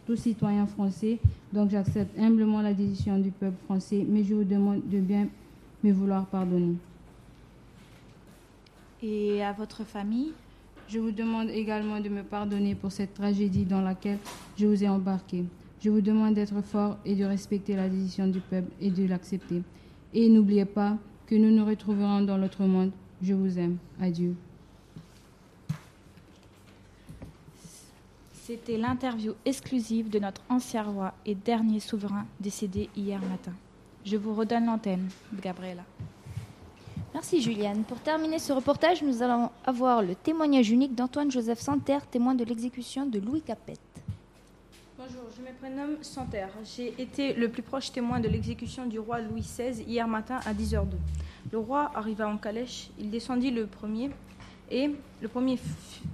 tout 0.08 0.16
citoyen 0.16 0.66
français. 0.66 1.20
Donc 1.52 1.72
j'accepte 1.72 2.18
humblement 2.18 2.62
la 2.62 2.74
décision 2.74 3.20
du 3.20 3.32
peuple 3.32 3.58
français, 3.66 4.06
mais 4.08 4.24
je 4.24 4.34
vous 4.34 4.46
demande 4.46 4.82
de 4.90 5.00
bien 5.00 5.28
me 5.84 5.92
vouloir 5.92 6.26
pardonner. 6.28 6.76
Et 9.04 9.44
à 9.44 9.52
votre 9.52 9.84
famille? 9.84 10.32
Je 10.88 11.00
vous 11.00 11.12
demande 11.12 11.50
également 11.50 12.00
de 12.00 12.10
me 12.10 12.24
pardonner 12.24 12.76
pour 12.76 12.92
cette 12.92 13.14
tragédie 13.16 13.66
dans 13.66 13.82
laquelle 13.82 14.20
je 14.58 14.68
vous 14.68 14.84
ai 14.84 14.88
embarqué. 14.88 15.44
Je 15.82 15.90
vous 15.90 16.02
demande 16.02 16.34
d'être 16.34 16.62
fort 16.62 16.98
et 17.06 17.16
de 17.16 17.26
respecter 17.26 17.76
la 17.76 17.90
décision 17.90 18.28
du 18.28 18.40
peuple 18.40 18.72
et 18.82 18.90
de 18.90 19.06
l'accepter. 19.06 19.62
Et 20.14 20.30
n'oubliez 20.30 20.66
pas 20.66 20.98
que 21.28 21.36
nous 21.36 21.52
nous 21.52 21.66
retrouverons 21.66 22.22
dans 22.22 22.38
l'autre 22.38 22.64
monde. 22.64 22.92
Je 23.22 23.34
vous 23.34 23.60
aime. 23.60 23.78
Adieu. 24.00 24.36
C'était 28.46 28.78
l'interview 28.78 29.34
exclusive 29.44 30.10
de 30.10 30.20
notre 30.20 30.42
ancien 30.50 30.84
roi 30.84 31.14
et 31.26 31.34
dernier 31.34 31.80
souverain 31.80 32.28
décédé 32.40 32.90
hier 32.96 33.20
matin. 33.20 33.54
Je 34.06 34.18
vous 34.18 34.36
redonne 34.36 34.68
l'antenne, 34.68 35.10
Gabriela. 35.42 35.82
Merci 37.16 37.42
Juliane. 37.42 37.84
Pour 37.86 38.00
terminer 38.02 38.38
ce 38.38 38.54
reportage, 38.54 39.02
nous 39.02 39.24
allons 39.24 39.50
avoir 39.66 40.04
le 40.04 40.14
témoignage 40.14 40.70
unique 40.70 40.94
d'Antoine-Joseph 40.94 41.60
Santerre, 41.60 42.06
témoin 42.06 42.36
de 42.36 42.44
l'exécution 42.44 43.08
de 43.08 43.20
Louis 43.20 43.42
Capet. 43.42 43.78
Je 45.46 45.52
me 45.52 45.56
prénomme 45.58 45.98
Santerre. 46.02 46.50
J'ai 46.64 47.00
été 47.00 47.34
le 47.34 47.50
plus 47.50 47.62
proche 47.62 47.92
témoin 47.92 48.20
de 48.20 48.28
l'exécution 48.28 48.88
du 48.88 48.98
roi 48.98 49.20
Louis 49.20 49.42
XVI 49.42 49.84
hier 49.84 50.08
matin 50.08 50.40
à 50.46 50.54
10h02. 50.54 50.96
Le 51.52 51.60
roi 51.60 51.92
arriva 51.94 52.28
en 52.28 52.38
calèche, 52.38 52.90
il 52.98 53.12
descendit 53.12 53.52
le 53.52 53.68
premier 53.68 54.10
et 54.72 54.90
le 55.22 55.28
premier 55.28 55.60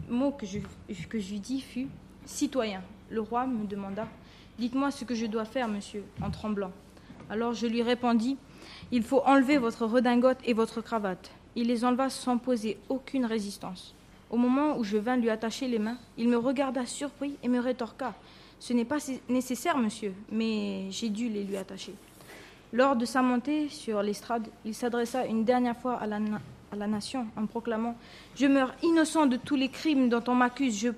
mot 0.10 0.32
que 0.32 0.46
je, 0.46 0.60
que 1.08 1.20
je 1.20 1.32
lui 1.32 1.40
dis 1.40 1.62
fut 1.62 1.88
Citoyen. 2.26 2.82
Le 3.10 3.22
roi 3.22 3.48
me 3.48 3.66
demanda 3.66 4.06
Dites-moi 4.60 4.92
ce 4.92 5.06
que 5.06 5.16
je 5.16 5.28
dois 5.28 5.46
faire, 5.46 5.70
monsieur, 5.70 6.04
en 6.22 6.30
tremblant. 6.30 6.72
Alors 7.30 7.54
je 7.54 7.68
lui 7.68 7.84
répondis 7.84 8.38
Il 8.92 9.04
faut 9.04 9.22
enlever 9.26 9.58
votre 9.58 9.86
redingote 9.86 10.40
et 10.44 10.54
votre 10.54 10.82
cravate. 10.82 11.32
Il 11.56 11.68
les 11.68 11.86
enleva 11.86 12.10
sans 12.10 12.38
poser 12.38 12.80
aucune 12.90 13.26
résistance. 13.26 13.96
Au 14.30 14.36
moment 14.36 14.78
où 14.78 14.84
je 14.84 14.98
vins 14.98 15.18
lui 15.18 15.30
attacher 15.30 15.70
les 15.70 15.80
mains, 15.80 16.00
il 16.18 16.28
me 16.28 16.38
regarda 16.38 16.86
surpris 16.86 17.38
et 17.44 17.48
me 17.48 17.60
rétorqua 17.60 18.14
Ce 18.62 18.74
n'est 18.74 18.86
pas 18.86 19.00
nécessaire, 19.27 19.75
monsieur, 19.75 20.13
mais 20.32 20.86
j'ai 20.91 21.10
dû 21.10 21.30
les 21.30 21.44
lui 21.44 21.58
attacher. 21.58 21.96
Lors 22.72 22.96
de 22.96 23.06
sa 23.06 23.24
montée 23.24 23.70
sur 23.70 24.03
l'estrade, 24.03 24.48
il 24.63 24.75
s'adressa 24.75 25.25
une 25.25 25.44
dernière 25.44 25.75
fois 25.75 25.96
à 25.96 26.06
la, 26.06 26.20
à 26.72 26.75
la 26.75 26.86
nation 26.86 27.25
en 27.36 27.48
proclamant 27.48 27.96
Je 28.36 28.46
meurs 28.46 28.75
innocent 28.84 29.25
de 29.25 29.38
tous 29.38 29.56
les 29.56 29.70
crimes 29.70 30.10
dont 30.10 30.22
on 30.27 30.36
m'accuse. 30.36 30.80
Je 30.80 30.89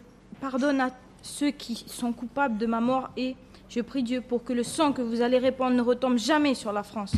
pardonne 0.42 0.82
à 0.82 0.90
ceux 1.22 1.52
qui 1.52 1.86
sont 1.88 2.12
coupables 2.12 2.58
de 2.58 2.66
ma 2.66 2.82
mort 2.82 3.10
et 3.16 3.38
je 3.70 3.80
prie 3.80 4.04
Dieu 4.04 4.20
pour 4.20 4.44
que 4.44 4.52
le 4.52 4.64
sang 4.64 4.92
que 4.92 5.02
vous 5.02 5.22
allez 5.22 5.38
répandre 5.38 5.74
ne 5.74 5.82
retombe 5.82 6.18
jamais 6.18 6.56
sur 6.56 6.74
la 6.74 6.84
France. 6.84 7.14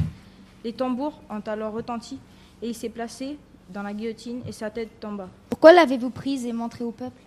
Les 0.63 0.73
tambours 0.73 1.19
ont 1.31 1.41
alors 1.47 1.73
retenti 1.73 2.19
et 2.61 2.69
il 2.69 2.75
s'est 2.75 2.89
placé 2.89 3.39
dans 3.69 3.81
la 3.81 3.93
guillotine 3.93 4.43
et 4.47 4.51
sa 4.51 4.69
tête 4.69 4.99
tomba. 4.99 5.27
Pourquoi 5.49 5.73
l'avez-vous 5.73 6.11
prise 6.11 6.45
et 6.45 6.53
montrée 6.53 6.83
au 6.83 6.91
peuple? 6.91 7.19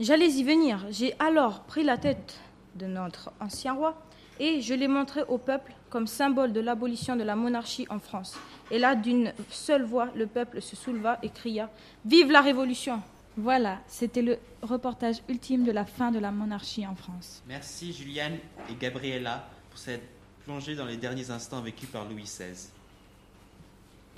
J'allais 0.00 0.30
y 0.30 0.42
venir. 0.42 0.86
J'ai 0.90 1.14
alors 1.18 1.60
pris 1.60 1.84
la 1.84 1.98
tête 1.98 2.40
de 2.76 2.86
notre 2.86 3.32
ancien 3.40 3.74
roi 3.74 4.00
et 4.40 4.60
je 4.60 4.74
l'ai 4.74 4.88
montrée 4.88 5.22
au 5.28 5.38
peuple 5.38 5.72
comme 5.90 6.06
symbole 6.06 6.52
de 6.52 6.60
l'abolition 6.60 7.16
de 7.16 7.22
la 7.22 7.36
monarchie 7.36 7.86
en 7.90 7.98
France. 7.98 8.36
Et 8.70 8.78
là, 8.78 8.94
d'une 8.94 9.32
seule 9.50 9.84
voix, 9.84 10.08
le 10.16 10.26
peuple 10.26 10.62
se 10.62 10.74
souleva 10.74 11.18
et 11.22 11.28
cria 11.28 11.70
Vive 12.04 12.30
la 12.30 12.40
Révolution 12.40 13.02
voilà, 13.36 13.80
c'était 13.86 14.20
le 14.20 14.38
reportage 14.60 15.22
ultime 15.26 15.64
de 15.64 15.72
la 15.72 15.86
fin 15.86 16.10
de 16.10 16.18
la 16.18 16.30
monarchie 16.30 16.86
en 16.86 16.94
France. 16.94 17.42
Merci 17.46 17.94
Juliane 17.94 18.36
et 18.68 18.74
Gabriella 18.74 19.48
pour 19.70 19.78
cette 19.78 20.02
plongée 20.44 20.74
dans 20.74 20.84
les 20.84 20.98
derniers 20.98 21.30
instants 21.30 21.62
vécus 21.62 21.88
par 21.88 22.06
Louis 22.06 22.24
XVI. 22.24 22.68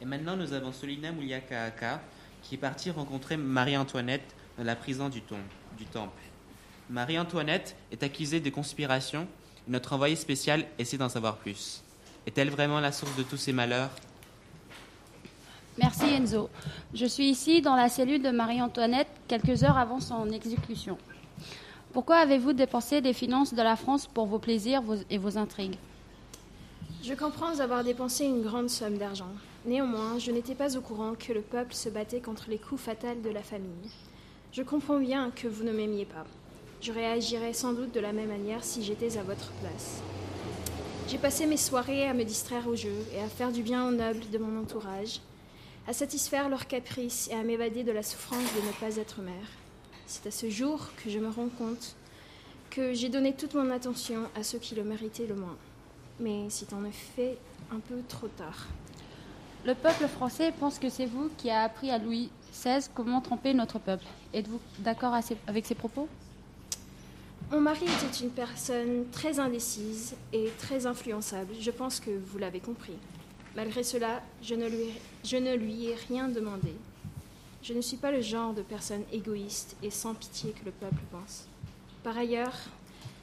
Et 0.00 0.04
maintenant, 0.04 0.37
nous 0.37 0.52
avons 0.52 0.73
Solina 0.73 1.12
Mouliakaaka 1.12 2.02
qui 2.42 2.56
est 2.56 2.58
partie 2.58 2.90
rencontrer 2.90 3.37
Marie-Antoinette 3.37 4.34
dans 4.58 4.64
la 4.64 4.75
prison 4.75 5.08
du 5.08 5.20
Temple. 5.20 6.11
Marie-Antoinette 6.90 7.76
est 7.92 8.02
accusée 8.02 8.40
de 8.40 8.50
conspiration 8.50 9.26
et 9.66 9.70
notre 9.70 9.94
envoyé 9.94 10.16
spécial 10.16 10.66
essaie 10.78 10.98
d'en 10.98 11.08
savoir 11.08 11.36
plus. 11.36 11.82
Est-elle 12.26 12.50
vraiment 12.50 12.80
la 12.80 12.92
source 12.92 13.16
de 13.16 13.22
tous 13.22 13.38
ces 13.38 13.52
malheurs? 13.52 13.90
Merci 15.78 16.04
Enzo. 16.04 16.50
Je 16.94 17.06
suis 17.06 17.28
ici 17.28 17.62
dans 17.62 17.74
la 17.74 17.88
cellule 17.88 18.22
de 18.22 18.30
Marie-Antoinette 18.30 19.08
quelques 19.26 19.64
heures 19.64 19.78
avant 19.78 20.00
son 20.00 20.30
exécution. 20.30 20.98
Pourquoi 21.92 22.16
avez-vous 22.16 22.52
dépensé 22.52 23.00
des 23.00 23.12
finances 23.12 23.54
de 23.54 23.62
la 23.62 23.76
France 23.76 24.06
pour 24.06 24.26
vos 24.26 24.38
plaisirs 24.38 24.82
et 25.10 25.18
vos 25.18 25.38
intrigues? 25.38 25.78
Je 27.02 27.14
comprends 27.14 27.58
avoir 27.60 27.82
dépensé 27.82 28.24
une 28.24 28.42
grande 28.42 28.70
somme 28.70 28.98
d'argent. 28.98 29.30
Néanmoins, 29.64 30.18
je 30.18 30.30
n'étais 30.30 30.54
pas 30.54 30.76
au 30.76 30.80
courant 30.80 31.14
que 31.18 31.32
le 31.32 31.40
peuple 31.40 31.74
se 31.74 31.88
battait 31.88 32.20
contre 32.20 32.44
les 32.48 32.58
coups 32.58 32.80
fatals 32.80 33.22
de 33.22 33.30
la 33.30 33.42
famille. 33.42 33.90
Je 34.52 34.62
comprends 34.62 35.00
bien 35.00 35.30
que 35.34 35.48
vous 35.48 35.64
ne 35.64 35.72
m'aimiez 35.72 36.04
pas. 36.04 36.24
Je 36.84 36.92
réagirais 36.92 37.54
sans 37.54 37.72
doute 37.72 37.94
de 37.94 38.00
la 38.00 38.12
même 38.12 38.28
manière 38.28 38.62
si 38.62 38.84
j'étais 38.84 39.16
à 39.16 39.22
votre 39.22 39.50
place. 39.52 40.02
J'ai 41.08 41.16
passé 41.16 41.46
mes 41.46 41.56
soirées 41.56 42.06
à 42.06 42.12
me 42.12 42.24
distraire 42.24 42.68
au 42.68 42.76
jeu 42.76 42.92
et 43.16 43.22
à 43.22 43.28
faire 43.28 43.52
du 43.52 43.62
bien 43.62 43.88
aux 43.88 43.90
nobles 43.90 44.28
de 44.30 44.36
mon 44.36 44.60
entourage, 44.60 45.22
à 45.88 45.94
satisfaire 45.94 46.50
leurs 46.50 46.66
caprices 46.66 47.30
et 47.32 47.36
à 47.36 47.42
m'évader 47.42 47.84
de 47.84 47.92
la 47.92 48.02
souffrance 48.02 48.44
de 48.54 48.66
ne 48.66 48.72
pas 48.72 48.98
être 48.98 49.22
mère. 49.22 49.48
C'est 50.04 50.26
à 50.26 50.30
ce 50.30 50.50
jour 50.50 50.90
que 51.02 51.08
je 51.08 51.18
me 51.18 51.30
rends 51.30 51.48
compte 51.48 51.96
que 52.68 52.92
j'ai 52.92 53.08
donné 53.08 53.32
toute 53.32 53.54
mon 53.54 53.70
attention 53.70 54.24
à 54.36 54.42
ceux 54.42 54.58
qui 54.58 54.74
le 54.74 54.84
méritaient 54.84 55.26
le 55.26 55.36
moins. 55.36 55.56
Mais 56.20 56.50
c'est 56.50 56.74
en 56.74 56.84
effet 56.84 57.38
un 57.72 57.80
peu 57.80 58.02
trop 58.10 58.28
tard. 58.28 58.66
Le 59.64 59.74
peuple 59.74 60.06
français 60.06 60.52
pense 60.60 60.78
que 60.78 60.90
c'est 60.90 61.06
vous 61.06 61.30
qui 61.38 61.48
avez 61.48 61.64
appris 61.64 61.90
à 61.90 61.96
Louis 61.96 62.28
XVI 62.52 62.86
comment 62.94 63.22
tromper 63.22 63.54
notre 63.54 63.78
peuple. 63.78 64.04
Êtes-vous 64.34 64.60
d'accord 64.80 65.14
avec 65.46 65.64
ces 65.64 65.74
propos? 65.74 66.10
Mon 67.50 67.60
mari 67.60 67.84
était 67.84 68.24
une 68.24 68.30
personne 68.30 69.04
très 69.12 69.38
indécise 69.38 70.14
et 70.32 70.50
très 70.58 70.86
influençable. 70.86 71.54
Je 71.60 71.70
pense 71.70 72.00
que 72.00 72.10
vous 72.10 72.38
l'avez 72.38 72.60
compris. 72.60 72.96
Malgré 73.54 73.82
cela, 73.82 74.22
je 74.42 74.54
ne, 74.54 75.54
lui, 75.56 75.86
ai 75.86 75.94
rien 76.08 76.28
demandé. 76.28 76.72
Je 77.62 77.74
ne 77.74 77.80
suis 77.80 77.98
pas 77.98 78.10
le 78.10 78.22
genre 78.22 78.54
de 78.54 78.62
personne 78.62 79.04
égoïste 79.12 79.76
et 79.82 79.90
sans 79.90 80.14
pitié 80.14 80.52
que 80.52 80.64
le 80.64 80.72
peuple 80.72 81.02
pense. 81.12 81.46
Par 82.02 82.16
ailleurs, 82.16 82.54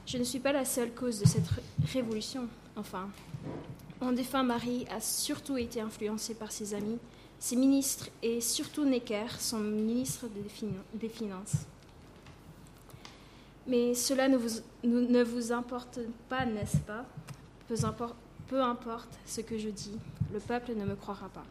je 0.05 0.17
ne 0.17 0.23
suis 0.23 0.39
pas 0.39 0.53
la 0.53 0.65
seule 0.65 0.93
cause 0.93 1.19
de 1.19 1.27
cette 1.27 1.49
révolution. 1.91 2.47
Enfin, 2.75 3.09
mon 3.99 4.11
défunt 4.13 4.43
mari 4.43 4.85
a 4.89 5.01
surtout 5.01 5.57
été 5.57 5.81
influencé 5.81 6.35
par 6.35 6.51
ses 6.51 6.73
amis, 6.73 6.97
ses 7.39 7.55
ministres 7.55 8.09
et 8.23 8.39
surtout 8.39 8.85
Necker, 8.85 9.27
son 9.39 9.59
ministre 9.59 10.27
des 10.93 11.09
Finances. 11.09 11.65
Mais 13.67 13.93
cela 13.93 14.27
ne 14.27 14.37
vous, 14.37 14.49
ne 14.83 15.23
vous 15.23 15.51
importe 15.51 15.99
pas, 16.29 16.45
n'est-ce 16.45 16.77
pas? 16.77 17.05
Peu 17.67 17.75
importe, 17.83 18.15
peu 18.47 18.61
importe 18.61 19.09
ce 19.25 19.41
que 19.41 19.57
je 19.57 19.69
dis, 19.69 19.97
le 20.33 20.39
peuple 20.39 20.73
ne 20.75 20.85
me 20.85 20.95
croira 20.95 21.29
pas. 21.29 21.45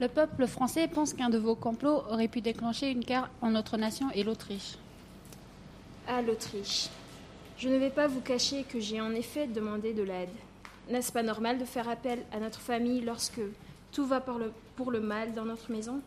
Le 0.00 0.08
peuple 0.08 0.46
français 0.46 0.88
pense 0.88 1.12
qu'un 1.12 1.28
de 1.28 1.36
vos 1.36 1.54
complots 1.54 2.02
aurait 2.10 2.28
pu 2.28 2.40
déclencher 2.40 2.90
une 2.90 3.00
guerre 3.00 3.30
en 3.42 3.50
notre 3.50 3.76
nation 3.76 4.10
et 4.14 4.24
l'Autriche. 4.24 4.78
Ah, 6.08 6.22
l'Autriche. 6.22 6.88
Je 7.58 7.68
ne 7.68 7.76
vais 7.76 7.90
pas 7.90 8.06
vous 8.06 8.22
cacher 8.22 8.64
que 8.64 8.80
j'ai 8.80 9.00
en 9.00 9.12
effet 9.12 9.46
demandé 9.46 9.92
de 9.92 10.02
l'aide. 10.02 10.30
N'est-ce 10.88 11.12
pas 11.12 11.22
normal 11.22 11.58
de 11.58 11.66
faire 11.66 11.88
appel 11.88 12.24
à 12.32 12.40
notre 12.40 12.60
famille 12.60 13.02
lorsque 13.02 13.42
tout 13.92 14.06
va 14.06 14.20
pour 14.20 14.38
le, 14.38 14.50
pour 14.74 14.90
le 14.90 15.00
mal 15.00 15.34
dans 15.34 15.44
notre 15.44 15.70
maison? 15.70 16.00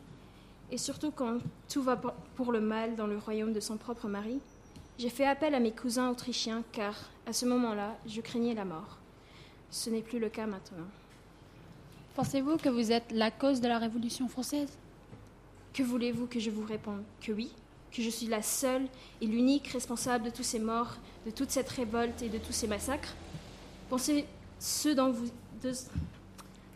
Et 0.71 0.77
surtout 0.77 1.11
quand 1.11 1.37
tout 1.69 1.83
va 1.83 1.95
pour 1.95 2.51
le 2.51 2.61
mal 2.61 2.95
dans 2.95 3.07
le 3.07 3.17
royaume 3.17 3.53
de 3.53 3.59
son 3.59 3.77
propre 3.77 4.07
mari 4.07 4.39
J'ai 4.97 5.09
fait 5.09 5.25
appel 5.25 5.53
à 5.55 5.59
mes 5.59 5.71
cousins 5.71 6.09
autrichiens 6.09 6.63
car, 6.71 6.95
à 7.25 7.33
ce 7.33 7.45
moment-là, 7.45 7.95
je 8.07 8.21
craignais 8.21 8.53
la 8.53 8.65
mort. 8.65 8.97
Ce 9.69 9.89
n'est 9.89 10.01
plus 10.01 10.19
le 10.19 10.29
cas 10.29 10.45
maintenant. 10.45 10.87
Pensez-vous 12.15 12.57
que 12.57 12.69
vous 12.69 12.91
êtes 12.91 13.11
la 13.11 13.31
cause 13.31 13.59
de 13.59 13.67
la 13.67 13.79
Révolution 13.79 14.27
française? 14.27 14.69
Que 15.73 15.81
voulez-vous 15.81 16.27
que 16.27 16.39
je 16.39 16.51
vous 16.51 16.63
réponde? 16.63 17.01
Que 17.19 17.31
oui 17.31 17.51
Que 17.91 18.03
je 18.03 18.09
suis 18.09 18.27
la 18.27 18.43
seule 18.43 18.85
et 19.19 19.25
l'unique 19.25 19.67
responsable 19.69 20.25
de 20.25 20.29
tous 20.29 20.43
ces 20.43 20.59
morts, 20.59 20.95
de 21.25 21.31
toute 21.31 21.49
cette 21.49 21.69
révolte 21.69 22.21
et 22.21 22.29
de 22.29 22.37
tous 22.37 22.53
ces 22.53 22.67
massacres? 22.67 23.15
Pensez 23.89 24.25
ce 24.59 24.89
dont, 24.89 25.11
vous, 25.11 25.27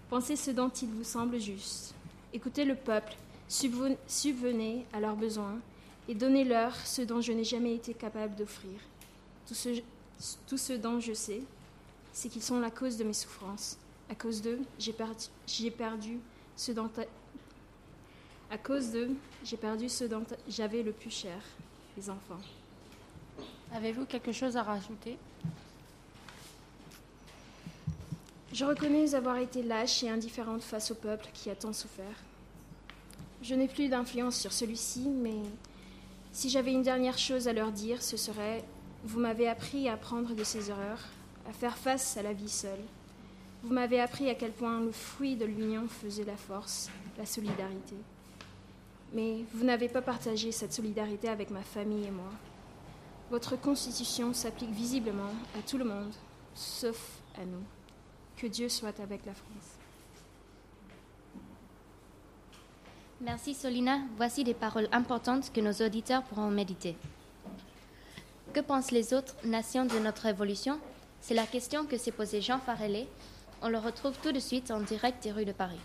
Pensez 0.10 0.36
ce 0.36 0.51
dont 0.51 0.70
il 0.70 0.88
vous 0.89 1.03
semble 1.03 1.39
juste. 1.39 1.94
Écoutez 2.34 2.65
le 2.65 2.75
peuple, 2.75 3.15
subvenez 3.48 4.86
à 4.94 5.00
leurs 5.00 5.16
besoins 5.16 5.60
et 6.08 6.16
donnez-leur 6.16 6.75
ce 6.75 7.01
dont 7.01 7.22
je 7.22 7.32
n'ai 7.32 7.44
jamais 7.44 7.75
été 7.75 7.94
capable 7.94 8.36
d'offrir. 8.36 8.80
Tout 9.48 9.54
ce, 9.54 9.82
Tout 10.48 10.58
ce 10.58 10.74
dont 10.74 11.00
je 11.00 11.13
sais, 11.13 11.42
c'est 12.13 12.30
qu'ils 12.30 12.44
sont 12.44 12.60
la 12.60 12.72
cause 12.72 12.98
de 12.98 13.04
mes 13.04 13.13
souffrances. 13.13 13.77
À 14.10 14.16
cause 14.16 14.42
d'eux, 14.42 14.60
j'ai 14.80 14.94
perdu, 14.94 15.25
j'ai 15.46 15.72
perdu 15.72 16.20
ce 16.56 16.72
dont 16.72 16.89
à 18.50 18.58
cause 18.58 18.92
d'eux, 18.92 19.12
j'ai 19.44 19.58
perdu 19.58 19.89
ce 19.89 20.06
dont 20.06 20.24
j'avais 20.48 20.82
le 20.82 20.94
plus 20.94 21.12
cher, 21.12 21.38
les 21.98 22.10
enfants. 22.10 22.39
Avez-vous 23.74 24.06
quelque 24.06 24.32
chose 24.32 24.56
à 24.56 24.63
rajouter? 24.63 25.18
Je 28.54 28.63
reconnais 28.63 29.13
avoir 29.13 29.38
été 29.38 29.62
lâche 29.62 30.01
et 30.04 30.10
indifférente 30.10 30.63
face 30.63 30.92
au 30.92 30.96
peuple 30.96 31.27
qui 31.34 31.50
a 31.50 31.56
tant 31.56 31.74
souffert. 31.74 32.06
Je 33.41 33.53
n'ai 33.53 33.67
plus 33.67 33.88
d'influence 33.88 34.38
sur 34.39 34.51
celui-ci, 34.51 35.08
mais 35.08 35.41
si 36.32 36.50
j'avais 36.50 36.74
une 36.74 36.82
dernière 36.82 37.17
chose 37.17 37.48
à 37.48 37.53
leur 37.53 37.72
dire, 37.72 38.01
ce 38.01 38.17
serait 38.17 38.63
Vous 39.03 39.20
m'avez 39.20 39.48
appris 39.48 39.88
à 39.88 39.94
apprendre 39.94 40.34
de 40.34 40.44
ces 40.44 40.70
erreurs, 40.70 41.03
à 41.48 41.53
faire 41.53 41.77
face 41.77 42.17
à 42.17 42.24
la 42.24 42.34
vie 42.34 42.50
seule. 42.50 42.84
Vous 43.63 43.74
m'avez 43.74 44.00
appris 44.00 44.29
à 44.29 44.36
quel 44.36 44.51
point 44.51 44.79
le 44.79 44.91
fruit 44.91 45.36
de 45.36 45.46
l'union 45.46 45.88
faisait 45.88 46.24
la 46.24 46.36
force, 46.38 46.89
la 47.17 47.25
solidarité. 47.25 47.96
Mais 49.13 49.46
vous 49.53 49.63
n'avez 49.63 49.88
pas 49.88 50.01
partagé 50.01 50.51
cette 50.51 50.74
solidarité 50.74 51.29
avec 51.29 51.50
ma 51.50 51.62
famille 51.62 52.06
et 52.06 52.12
moi. 52.12 52.32
Votre 53.29 53.56
constitution 53.56 54.34
s'applique 54.34 54.72
visiblement 54.72 55.34
à 55.58 55.62
tout 55.62 55.77
le 55.77 55.86
monde, 55.86 56.13
sauf 56.56 57.20
à 57.36 57.46
nous. 57.46 57.63
Que 58.36 58.48
Dieu 58.48 58.70
soit 58.70 59.00
avec 59.00 59.25
la 59.25 59.34
France. 59.34 59.76
Merci 63.21 63.55
Solina. 63.55 64.00
Voici 64.15 64.43
des 64.43 64.53
paroles 64.53 64.88
importantes 64.91 65.51
que 65.51 65.59
nos 65.59 65.74
auditeurs 65.74 66.21
pourront 66.21 66.51
méditer. 66.51 66.95
Que 68.53 68.59
pensent 68.59 68.91
les 68.91 69.12
autres 69.13 69.36
nations 69.43 69.86
de 69.86 69.97
notre 69.97 70.24
révolution 70.24 70.79
C'est 71.19 71.33
la 71.33 71.47
question 71.47 71.86
que 71.86 71.97
s'est 71.97 72.12
posée 72.12 72.41
Jean 72.41 72.59
Farellet. 72.59 73.07
On 73.63 73.69
le 73.69 73.79
retrouve 73.79 74.13
tout 74.21 74.31
de 74.31 74.39
suite 74.39 74.69
en 74.69 74.81
direct 74.81 75.24
des 75.24 75.31
rues 75.31 75.45
de 75.45 75.51
Paris. 75.51 75.79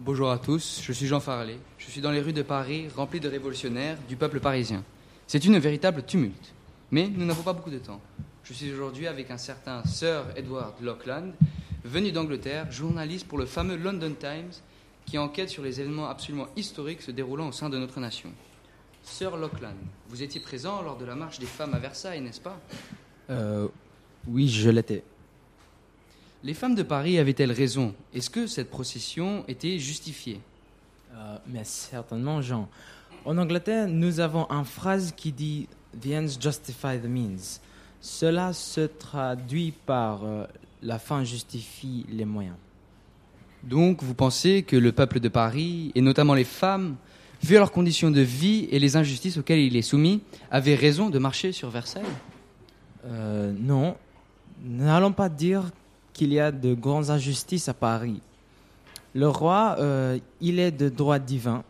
Bonjour 0.00 0.30
à 0.30 0.38
tous, 0.38 0.80
je 0.82 0.92
suis 0.92 1.06
Jean 1.06 1.20
Farley. 1.20 1.58
Je 1.76 1.90
suis 1.90 2.00
dans 2.00 2.10
les 2.10 2.20
rues 2.20 2.32
de 2.32 2.42
Paris 2.42 2.88
remplies 2.96 3.20
de 3.20 3.28
révolutionnaires, 3.28 3.98
du 4.08 4.16
peuple 4.16 4.40
parisien. 4.40 4.82
C'est 5.26 5.44
une 5.44 5.58
véritable 5.58 6.02
tumulte. 6.02 6.54
Mais 6.90 7.08
nous 7.08 7.26
n'avons 7.26 7.42
pas 7.42 7.52
beaucoup 7.52 7.70
de 7.70 7.78
temps. 7.78 8.00
Je 8.42 8.54
suis 8.54 8.72
aujourd'hui 8.72 9.06
avec 9.06 9.30
un 9.30 9.36
certain 9.36 9.84
Sir 9.84 10.24
Edward 10.34 10.74
Lockland, 10.80 11.34
venu 11.84 12.12
d'Angleterre, 12.12 12.70
journaliste 12.70 13.26
pour 13.26 13.38
le 13.38 13.46
fameux 13.46 13.76
London 13.76 14.14
Times, 14.18 14.52
qui 15.06 15.18
enquête 15.18 15.50
sur 15.50 15.62
les 15.62 15.80
événements 15.80 16.08
absolument 16.08 16.46
historiques 16.56 17.02
se 17.02 17.10
déroulant 17.10 17.48
au 17.48 17.52
sein 17.52 17.68
de 17.68 17.78
notre 17.78 18.00
nation. 18.00 18.30
Sir 19.02 19.36
Lockland, 19.36 19.76
vous 20.08 20.22
étiez 20.22 20.40
présent 20.40 20.80
lors 20.82 20.96
de 20.96 21.04
la 21.04 21.16
marche 21.16 21.38
des 21.38 21.46
femmes 21.46 21.74
à 21.74 21.78
Versailles, 21.78 22.20
n'est-ce 22.20 22.40
pas? 22.40 22.58
Euh, 23.30 23.66
oui, 24.28 24.48
je 24.48 24.70
l'étais. 24.70 25.02
Les 26.44 26.54
femmes 26.54 26.74
de 26.74 26.82
Paris 26.82 27.18
avaient-elles 27.18 27.52
raison? 27.52 27.94
Est-ce 28.14 28.30
que 28.30 28.46
cette 28.46 28.70
procession 28.70 29.44
était 29.48 29.78
justifiée? 29.78 30.40
Euh, 31.14 31.36
mais 31.46 31.64
certainement, 31.64 32.42
Jean. 32.42 32.68
En 33.24 33.38
Angleterre, 33.38 33.88
nous 33.88 34.20
avons 34.20 34.46
une 34.50 34.64
phrase 34.64 35.12
qui 35.16 35.32
dit 35.32 35.68
The 36.00 36.08
ends 36.14 36.40
justify 36.40 36.98
the 36.98 37.06
means. 37.06 37.60
Cela 38.00 38.52
se 38.52 38.80
traduit 38.80 39.72
par 39.86 40.24
euh, 40.24 40.46
la 40.82 40.98
fin 40.98 41.24
justifie 41.24 42.04
les 42.10 42.24
moyens. 42.24 42.56
Donc, 43.62 44.02
vous 44.02 44.14
pensez 44.14 44.62
que 44.62 44.76
le 44.76 44.92
peuple 44.92 45.20
de 45.20 45.28
Paris, 45.28 45.92
et 45.94 46.00
notamment 46.00 46.34
les 46.34 46.44
femmes, 46.44 46.96
vu 47.42 47.54
leurs 47.54 47.72
conditions 47.72 48.10
de 48.10 48.20
vie 48.20 48.68
et 48.70 48.78
les 48.78 48.96
injustices 48.96 49.36
auxquelles 49.36 49.60
il 49.60 49.76
est 49.76 49.82
soumis, 49.82 50.20
avaient 50.50 50.74
raison 50.74 51.10
de 51.10 51.18
marcher 51.18 51.52
sur 51.52 51.70
Versailles? 51.70 52.02
Euh, 53.06 53.52
non, 53.56 53.96
n'allons 54.64 55.12
pas 55.12 55.28
dire 55.28 55.70
qu'il 56.12 56.32
y 56.32 56.40
a 56.40 56.52
de 56.52 56.74
grandes 56.74 57.10
injustices 57.10 57.68
à 57.68 57.74
Paris. 57.74 58.20
Le 59.14 59.28
roi, 59.28 59.76
euh, 59.78 60.18
il 60.40 60.58
est 60.58 60.72
de 60.72 60.88
droit 60.88 61.18
divin 61.18 61.64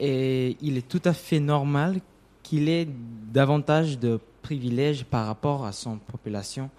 et 0.00 0.56
il 0.60 0.76
est 0.76 0.88
tout 0.88 1.02
à 1.04 1.12
fait 1.12 1.40
normal 1.40 2.00
qu'il 2.42 2.68
ait 2.68 2.88
davantage 3.32 3.98
de 3.98 4.20
privilèges 4.42 5.04
par 5.04 5.26
rapport 5.26 5.64
à 5.64 5.72
son 5.72 5.96
population. 5.96 6.70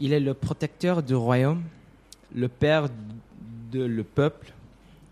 Il 0.00 0.12
est 0.12 0.20
le 0.20 0.34
protecteur 0.34 1.02
du 1.02 1.14
royaume, 1.14 1.62
le 2.34 2.48
père 2.48 2.88
de 3.72 3.82
le 3.82 4.04
peuple. 4.04 4.52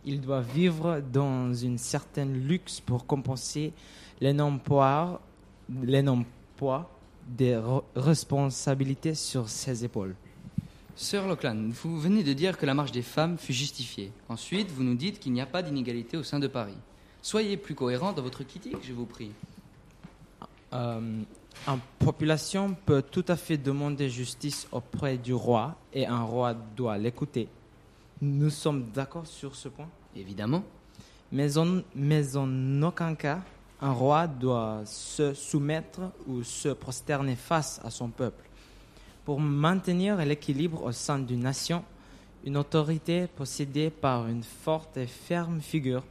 Il 0.05 0.20
doit 0.20 0.40
vivre 0.40 1.01
dans 1.12 1.53
une 1.53 1.79
certaine 1.79 2.46
luxe 2.46 2.81
pour 2.81 3.07
compenser 3.07 3.72
l'énorme 4.20 4.61
poids, 4.61 5.20
des 7.29 7.55
re- 7.55 7.83
responsabilités 7.96 9.14
sur 9.14 9.49
ses 9.49 9.85
épaules. 9.85 10.14
Sir 10.94 11.27
Lockland, 11.27 11.70
vous 11.72 11.99
venez 12.01 12.22
de 12.22 12.33
dire 12.33 12.57
que 12.57 12.64
la 12.64 12.72
marche 12.72 12.92
des 12.92 13.03
femmes 13.03 13.37
fut 13.37 13.53
justifiée. 13.53 14.12
Ensuite, 14.29 14.70
vous 14.70 14.85
nous 14.85 14.94
dites 14.94 15.18
qu'il 15.18 15.33
n'y 15.33 15.40
a 15.40 15.46
pas 15.46 15.62
d'inégalité 15.62 16.16
au 16.16 16.22
sein 16.22 16.38
de 16.38 16.46
Paris. 16.46 16.77
Soyez 17.20 17.57
plus 17.57 17.75
cohérent 17.75 18.12
dans 18.12 18.22
votre 18.22 18.44
critique, 18.44 18.77
je 18.83 18.92
vous 18.92 19.05
prie. 19.05 19.33
Euh, 20.72 21.20
une 21.66 21.79
population 21.99 22.77
peut 22.87 23.03
tout 23.03 23.25
à 23.29 23.37
fait 23.37 23.57
demander 23.57 24.09
justice 24.09 24.69
auprès 24.73 25.19
du 25.19 25.35
roi 25.35 25.77
et 25.92 26.07
un 26.07 26.23
roi 26.23 26.55
doit 26.55 26.97
l'écouter. 26.99 27.49
Nous 28.21 28.51
sommes 28.51 28.90
d'accord 28.95 29.27
sur 29.27 29.55
ce 29.55 29.69
point 29.69 29.88
Évidemment. 30.14 30.62
Mais 31.33 31.59
en, 31.59 31.83
mais 31.95 32.37
en 32.37 32.83
aucun 32.83 33.14
cas, 33.14 33.40
un 33.81 33.92
roi 33.92 34.27
doit 34.27 34.83
se 34.85 35.35
soumettre 35.35 36.01
ou 36.27 36.42
se 36.42 36.71
prosterner 36.71 37.37
face 37.37 37.81
à 37.85 37.90
son 37.90 38.09
peuple. 38.09 38.45
Pour 39.25 39.40
maintenir 39.40 40.16
l'équilibre 40.25 40.85
au 40.85 40.92
sein 40.92 41.19
d'une 41.19 41.40
nation, 41.40 41.85
une 42.45 42.57
autorité 42.57 43.27
possédée 43.27 43.90
par 43.90 44.29
une 44.29 44.45
forte 44.45 44.97
et 44.97 45.07
ferme 45.07 45.61
figure 45.61 46.05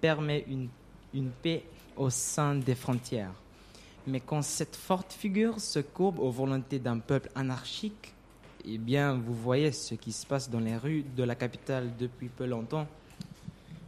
permet 0.00 0.44
une, 0.46 0.68
une 1.14 1.30
paix 1.30 1.64
au 1.96 2.10
sein 2.10 2.54
des 2.54 2.74
frontières. 2.74 3.41
Mais 4.06 4.20
quand 4.20 4.42
cette 4.42 4.76
forte 4.76 5.12
figure 5.12 5.60
se 5.60 5.78
courbe 5.78 6.18
aux 6.18 6.30
volontés 6.30 6.78
d'un 6.78 6.98
peuple 6.98 7.30
anarchique, 7.34 8.14
eh 8.64 8.78
bien, 8.78 9.14
vous 9.14 9.34
voyez 9.34 9.72
ce 9.72 9.94
qui 9.94 10.12
se 10.12 10.26
passe 10.26 10.50
dans 10.50 10.60
les 10.60 10.76
rues 10.76 11.04
de 11.16 11.22
la 11.22 11.34
capitale 11.34 11.90
depuis 11.98 12.28
peu 12.28 12.46
longtemps. 12.46 12.86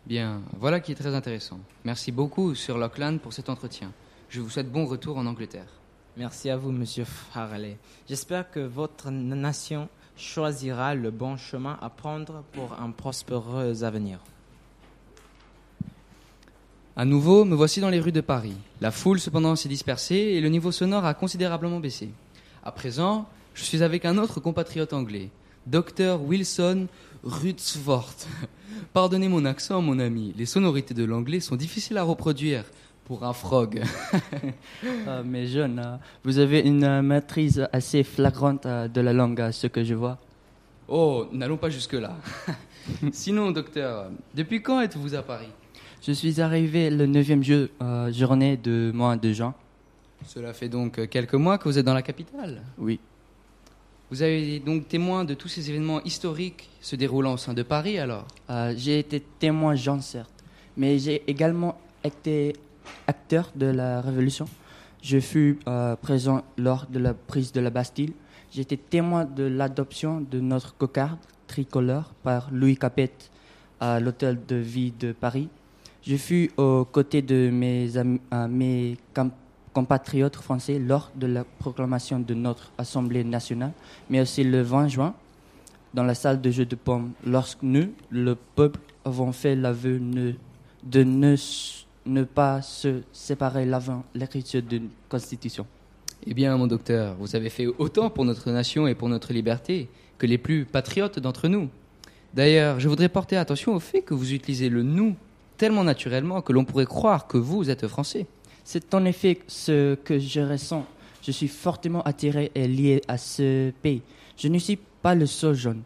Bien, 0.06 0.42
voilà 0.58 0.80
qui 0.80 0.92
est 0.92 0.96
très 0.96 1.14
intéressant. 1.14 1.58
Merci 1.84 2.12
beaucoup, 2.12 2.54
Sir 2.54 2.76
Lockland, 2.76 3.20
pour 3.20 3.32
cet 3.32 3.48
entretien. 3.48 3.92
Je 4.28 4.40
vous 4.40 4.50
souhaite 4.50 4.70
bon 4.70 4.84
retour 4.84 5.16
en 5.16 5.26
Angleterre. 5.26 5.68
Merci 6.16 6.50
à 6.50 6.56
vous, 6.56 6.70
Monsieur 6.70 7.04
Farley. 7.04 7.76
J'espère 8.08 8.50
que 8.50 8.60
votre 8.60 9.10
nation 9.10 9.88
choisira 10.16 10.94
le 10.94 11.10
bon 11.10 11.36
chemin 11.36 11.78
à 11.80 11.90
prendre 11.90 12.44
pour 12.52 12.72
un 12.80 12.90
prospéreux 12.90 13.82
avenir. 13.82 14.20
À 16.96 17.04
nouveau, 17.04 17.44
me 17.44 17.56
voici 17.56 17.80
dans 17.80 17.90
les 17.90 17.98
rues 17.98 18.12
de 18.12 18.20
Paris. 18.20 18.54
La 18.80 18.92
foule, 18.92 19.18
cependant, 19.18 19.56
s'est 19.56 19.68
dispersée 19.68 20.14
et 20.14 20.40
le 20.40 20.48
niveau 20.48 20.70
sonore 20.70 21.04
a 21.04 21.12
considérablement 21.12 21.80
baissé. 21.80 22.10
À 22.62 22.70
présent, 22.70 23.26
je 23.52 23.64
suis 23.64 23.82
avec 23.82 24.04
un 24.04 24.16
autre 24.16 24.38
compatriote 24.38 24.92
anglais, 24.92 25.30
Dr. 25.66 26.22
Wilson 26.22 26.86
Rutsworth. 27.24 28.28
Pardonnez 28.92 29.26
mon 29.26 29.44
accent, 29.44 29.82
mon 29.82 29.98
ami. 29.98 30.34
Les 30.38 30.46
sonorités 30.46 30.94
de 30.94 31.02
l'anglais 31.02 31.40
sont 31.40 31.56
difficiles 31.56 31.98
à 31.98 32.04
reproduire 32.04 32.62
pour 33.06 33.24
un 33.24 33.32
frog. 33.32 33.82
Ah, 35.06 35.22
mais 35.24 35.46
jeune, 35.46 35.80
euh, 35.84 35.96
vous 36.24 36.38
avez 36.38 36.60
une 36.60 37.02
maîtrise 37.02 37.66
assez 37.72 38.04
flagrante 38.04 38.66
euh, 38.66 38.86
de 38.88 39.00
la 39.00 39.12
langue, 39.12 39.40
à 39.40 39.52
ce 39.52 39.66
que 39.66 39.82
je 39.82 39.94
vois. 39.94 40.18
Oh, 40.88 41.26
n'allons 41.32 41.56
pas 41.56 41.70
jusque-là. 41.70 42.16
Sinon, 43.12 43.50
docteur, 43.50 44.10
depuis 44.34 44.62
quand 44.62 44.80
êtes-vous 44.80 45.14
à 45.14 45.22
Paris? 45.22 45.48
Je 46.06 46.12
suis 46.12 46.38
arrivé 46.42 46.90
le 46.90 47.06
neuvième 47.06 47.42
jeu, 47.42 47.70
euh, 47.80 48.12
journée 48.12 48.58
de 48.58 48.92
mois 48.94 49.16
de 49.16 49.32
juin. 49.32 49.54
Cela 50.26 50.52
fait 50.52 50.68
donc 50.68 51.08
quelques 51.08 51.32
mois 51.32 51.56
que 51.56 51.64
vous 51.64 51.78
êtes 51.78 51.86
dans 51.86 51.94
la 51.94 52.02
capitale 52.02 52.60
Oui. 52.76 53.00
Vous 54.10 54.20
avez 54.20 54.60
donc 54.60 54.86
témoin 54.86 55.24
de 55.24 55.32
tous 55.32 55.48
ces 55.48 55.70
événements 55.70 56.02
historiques 56.02 56.68
se 56.82 56.94
déroulant 56.94 57.32
au 57.32 57.36
sein 57.38 57.54
de 57.54 57.62
Paris 57.62 57.98
alors? 57.98 58.26
Euh, 58.50 58.74
j'ai 58.76 58.98
été 58.98 59.18
témoin, 59.38 59.76
Jean, 59.76 59.98
certes, 60.02 60.44
mais 60.76 60.98
j'ai 60.98 61.22
également 61.26 61.78
été 62.04 62.52
acteur 63.06 63.50
de 63.54 63.64
la 63.64 64.02
Révolution. 64.02 64.44
Je 65.00 65.18
fus 65.18 65.58
euh, 65.66 65.96
présent 65.96 66.44
lors 66.58 66.84
de 66.86 66.98
la 66.98 67.14
prise 67.14 67.50
de 67.50 67.62
la 67.62 67.70
Bastille. 67.70 68.12
J'ai 68.52 68.60
été 68.60 68.76
témoin 68.76 69.24
de 69.24 69.44
l'adoption 69.44 70.20
de 70.20 70.38
notre 70.38 70.76
cocarde 70.76 71.18
tricolore 71.46 72.12
par 72.22 72.50
Louis 72.52 72.76
Capet 72.76 73.10
à 73.80 74.00
l'hôtel 74.00 74.38
de 74.46 74.56
ville 74.56 74.98
de 74.98 75.12
Paris. 75.12 75.48
Je 76.06 76.16
fus 76.16 76.50
aux 76.58 76.84
côtés 76.84 77.22
de 77.22 77.48
mes, 77.50 78.96
compatriotes 79.72 80.36
français 80.36 80.78
lors 80.78 81.10
de 81.16 81.26
la 81.26 81.44
proclamation 81.44 82.20
de 82.20 82.34
notre 82.34 82.70
Assemblée 82.76 83.24
nationale, 83.24 83.72
mais 84.10 84.20
aussi 84.20 84.44
le 84.44 84.60
20 84.60 84.88
juin 84.88 85.14
dans 85.94 86.04
la 86.04 86.14
salle 86.14 86.42
de 86.42 86.50
jeu 86.50 86.66
de 86.66 86.74
pommes, 86.74 87.12
lorsque 87.24 87.62
nous, 87.62 87.88
le 88.10 88.34
peuple, 88.34 88.80
avons 89.04 89.32
fait 89.32 89.56
l'aveu 89.56 89.98
de 89.98 91.02
ne 91.02 91.36
ne 92.06 92.22
pas 92.24 92.60
se 92.60 93.00
séparer 93.12 93.64
l'avant 93.64 94.04
l'écriture 94.14 94.60
d'une 94.60 94.90
constitution. 95.08 95.66
Eh 96.26 96.34
bien, 96.34 96.54
mon 96.58 96.66
docteur, 96.66 97.16
vous 97.18 97.34
avez 97.34 97.48
fait 97.48 97.66
autant 97.66 98.10
pour 98.10 98.26
notre 98.26 98.50
nation 98.50 98.86
et 98.86 98.94
pour 98.94 99.08
notre 99.08 99.32
liberté 99.32 99.88
que 100.18 100.26
les 100.26 100.36
plus 100.36 100.66
patriotes 100.66 101.18
d'entre 101.18 101.48
nous. 101.48 101.70
D'ailleurs, 102.34 102.78
je 102.78 102.88
voudrais 102.88 103.08
porter 103.08 103.36
attention 103.36 103.74
au 103.74 103.80
fait 103.80 104.02
que 104.02 104.12
vous 104.12 104.34
utilisez 104.34 104.68
le 104.68 104.82
nous 104.82 105.16
tellement 105.56 105.84
naturellement 105.84 106.42
que 106.42 106.52
l'on 106.52 106.64
pourrait 106.64 106.86
croire 106.86 107.26
que 107.26 107.38
vous 107.38 107.70
êtes 107.70 107.86
français. 107.86 108.26
C'est 108.64 108.94
en 108.94 109.04
effet 109.04 109.40
ce 109.46 109.94
que 109.94 110.18
je 110.18 110.40
ressens. 110.40 110.86
Je 111.22 111.30
suis 111.30 111.48
fortement 111.48 112.02
attiré 112.02 112.50
et 112.54 112.66
lié 112.66 113.02
à 113.08 113.18
ce 113.18 113.70
pays. 113.82 114.02
Je 114.36 114.48
ne 114.48 114.58
suis 114.58 114.78
pas 115.02 115.14
le 115.14 115.26
seul 115.26 115.54
jeune 115.54 115.82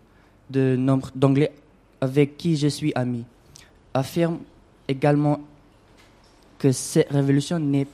de 0.50 0.76
nombre 0.76 1.10
d'Anglais 1.14 1.52
avec 2.00 2.36
qui 2.36 2.56
je 2.56 2.68
suis 2.68 2.92
ami. 2.94 3.24
Affirme 3.94 4.38
également 4.86 5.40
que 6.58 6.72
cette 6.72 7.10
révolution 7.10 7.58
n'est, 7.58 7.86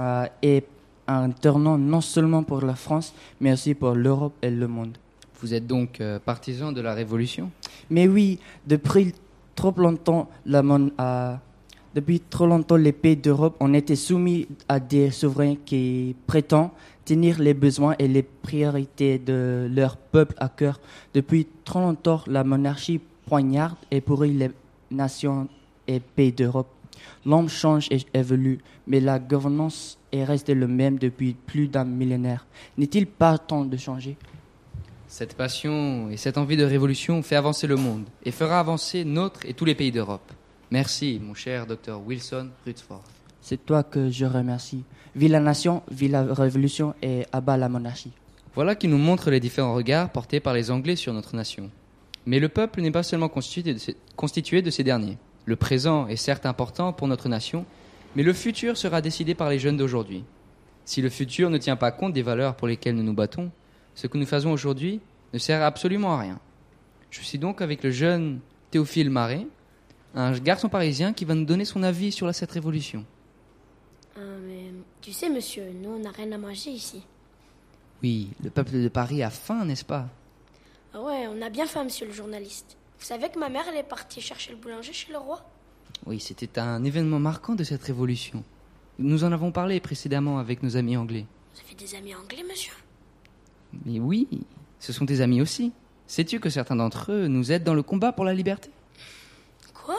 euh, 0.00 0.26
est 0.42 0.66
un 1.06 1.30
tournant 1.30 1.76
non 1.78 2.00
seulement 2.00 2.42
pour 2.42 2.62
la 2.62 2.74
France, 2.74 3.12
mais 3.40 3.52
aussi 3.52 3.74
pour 3.74 3.92
l'Europe 3.92 4.34
et 4.42 4.50
le 4.50 4.68
monde. 4.68 4.96
Vous 5.40 5.54
êtes 5.54 5.66
donc 5.66 6.00
euh, 6.00 6.18
partisan 6.18 6.72
de 6.72 6.80
la 6.80 6.94
révolution? 6.94 7.50
Mais 7.88 8.06
oui, 8.06 8.38
depuis 8.66 9.14
trop 9.60 9.74
longtemps, 9.76 10.26
la 10.46 10.62
euh, 10.62 11.36
depuis 11.94 12.20
trop 12.20 12.46
longtemps, 12.46 12.76
les 12.76 12.92
pays 12.92 13.16
d'Europe 13.16 13.56
ont 13.60 13.74
été 13.74 13.94
soumis 13.94 14.48
à 14.66 14.80
des 14.80 15.10
souverains 15.10 15.56
qui 15.66 16.16
prétendent 16.26 16.70
tenir 17.04 17.38
les 17.38 17.52
besoins 17.52 17.94
et 17.98 18.08
les 18.08 18.22
priorités 18.22 19.18
de 19.18 19.68
leur 19.70 19.98
peuple 19.98 20.34
à 20.38 20.48
cœur. 20.48 20.80
Depuis 21.12 21.46
trop 21.62 21.80
longtemps, 21.80 22.22
la 22.26 22.42
monarchie 22.42 23.02
poignarde 23.26 23.76
et 23.90 24.00
pourrit 24.00 24.32
les 24.32 24.50
nations 24.90 25.46
et 25.86 26.00
pays 26.00 26.32
d'Europe. 26.32 26.68
L'homme 27.26 27.50
change 27.50 27.86
et 27.90 28.00
évolue, 28.14 28.60
mais 28.86 29.00
la 29.00 29.18
gouvernance 29.18 29.98
est 30.10 30.24
restée 30.24 30.54
le 30.54 30.68
même 30.68 30.98
depuis 30.98 31.34
plus 31.34 31.68
d'un 31.68 31.84
millénaire. 31.84 32.46
N'est-il 32.78 33.06
pas 33.06 33.36
temps 33.36 33.66
de 33.66 33.76
changer? 33.76 34.16
Cette 35.20 35.34
passion 35.34 36.08
et 36.08 36.16
cette 36.16 36.38
envie 36.38 36.56
de 36.56 36.64
révolution 36.64 37.22
fait 37.22 37.36
avancer 37.36 37.66
le 37.66 37.76
monde 37.76 38.04
et 38.24 38.30
fera 38.30 38.58
avancer 38.58 39.04
notre 39.04 39.44
et 39.44 39.52
tous 39.52 39.66
les 39.66 39.74
pays 39.74 39.92
d'Europe. 39.92 40.32
Merci, 40.70 41.20
mon 41.22 41.34
cher 41.34 41.66
docteur 41.66 42.00
Wilson 42.00 42.48
Rutherford. 42.64 43.04
C'est 43.42 43.66
toi 43.66 43.82
que 43.82 44.08
je 44.08 44.24
remercie. 44.24 44.82
Vive 45.14 45.32
la 45.32 45.40
nation, 45.40 45.82
vive 45.90 46.12
la 46.12 46.22
révolution 46.22 46.94
et 47.02 47.26
abat 47.34 47.58
la 47.58 47.68
monarchie. 47.68 48.12
Voilà 48.54 48.74
qui 48.74 48.88
nous 48.88 48.96
montre 48.96 49.30
les 49.30 49.40
différents 49.40 49.74
regards 49.74 50.08
portés 50.08 50.40
par 50.40 50.54
les 50.54 50.70
Anglais 50.70 50.96
sur 50.96 51.12
notre 51.12 51.36
nation. 51.36 51.70
Mais 52.24 52.40
le 52.40 52.48
peuple 52.48 52.80
n'est 52.80 52.90
pas 52.90 53.02
seulement 53.02 53.28
constitué 53.28 53.74
de, 53.74 53.78
ces, 53.78 53.96
constitué 54.16 54.62
de 54.62 54.70
ces 54.70 54.84
derniers. 54.84 55.18
Le 55.44 55.56
présent 55.56 56.06
est 56.06 56.16
certes 56.16 56.46
important 56.46 56.94
pour 56.94 57.08
notre 57.08 57.28
nation, 57.28 57.66
mais 58.16 58.22
le 58.22 58.32
futur 58.32 58.78
sera 58.78 59.02
décidé 59.02 59.34
par 59.34 59.50
les 59.50 59.58
jeunes 59.58 59.76
d'aujourd'hui. 59.76 60.24
Si 60.86 61.02
le 61.02 61.10
futur 61.10 61.50
ne 61.50 61.58
tient 61.58 61.76
pas 61.76 61.90
compte 61.90 62.14
des 62.14 62.22
valeurs 62.22 62.56
pour 62.56 62.68
lesquelles 62.68 62.96
nous 62.96 63.02
nous 63.02 63.12
battons, 63.12 63.50
ce 63.94 64.06
que 64.06 64.16
nous 64.16 64.24
faisons 64.24 64.52
aujourd'hui 64.52 65.02
ne 65.32 65.38
sert 65.38 65.62
absolument 65.62 66.14
à 66.14 66.20
rien. 66.20 66.40
Je 67.10 67.20
suis 67.20 67.38
donc 67.38 67.60
avec 67.60 67.82
le 67.82 67.90
jeune 67.90 68.40
Théophile 68.70 69.10
Marais, 69.10 69.46
un 70.14 70.32
garçon 70.38 70.68
parisien 70.68 71.12
qui 71.12 71.24
va 71.24 71.34
nous 71.34 71.44
donner 71.44 71.64
son 71.64 71.82
avis 71.82 72.12
sur 72.12 72.26
la- 72.26 72.32
cette 72.32 72.52
révolution. 72.52 73.04
Ah, 74.16 74.20
mais 74.46 74.72
tu 75.00 75.12
sais, 75.12 75.30
monsieur, 75.30 75.64
nous, 75.82 75.90
on 75.90 75.98
n'a 76.00 76.10
rien 76.10 76.30
à 76.32 76.38
manger 76.38 76.70
ici. 76.70 77.02
Oui, 78.02 78.30
le 78.42 78.50
peuple 78.50 78.72
de 78.82 78.88
Paris 78.88 79.22
a 79.22 79.30
faim, 79.30 79.64
n'est-ce 79.64 79.84
pas? 79.84 80.08
Ah 80.94 81.00
ouais, 81.02 81.26
on 81.28 81.40
a 81.42 81.50
bien 81.50 81.66
faim, 81.66 81.84
monsieur 81.84 82.06
le 82.06 82.12
journaliste. 82.12 82.76
Vous 82.98 83.04
savez 83.06 83.28
que 83.28 83.38
ma 83.38 83.48
mère, 83.48 83.64
elle 83.70 83.78
est 83.78 83.82
partie 83.82 84.20
chercher 84.20 84.50
le 84.52 84.56
boulanger 84.56 84.92
chez 84.92 85.12
le 85.12 85.18
roi? 85.18 85.44
Oui, 86.06 86.18
c'était 86.20 86.58
un 86.58 86.82
événement 86.84 87.18
marquant 87.18 87.54
de 87.54 87.62
cette 87.64 87.82
révolution. 87.82 88.42
Nous 88.98 89.24
en 89.24 89.32
avons 89.32 89.52
parlé 89.52 89.80
précédemment 89.80 90.38
avec 90.38 90.62
nos 90.62 90.76
amis 90.76 90.96
anglais. 90.96 91.26
Vous 91.54 91.60
avez 91.66 91.74
des 91.74 91.94
amis 91.94 92.14
anglais, 92.14 92.42
monsieur? 92.48 92.72
Mais 93.84 94.00
oui, 94.00 94.26
ce 94.80 94.92
sont 94.92 95.06
tes 95.06 95.20
amis 95.20 95.40
aussi. 95.40 95.72
Sais-tu 96.08 96.40
que 96.40 96.50
certains 96.50 96.74
d'entre 96.74 97.12
eux 97.12 97.28
nous 97.28 97.52
aident 97.52 97.62
dans 97.62 97.74
le 97.74 97.84
combat 97.84 98.10
pour 98.12 98.24
la 98.24 98.34
liberté? 98.34 98.70
Quoi? 99.72 99.98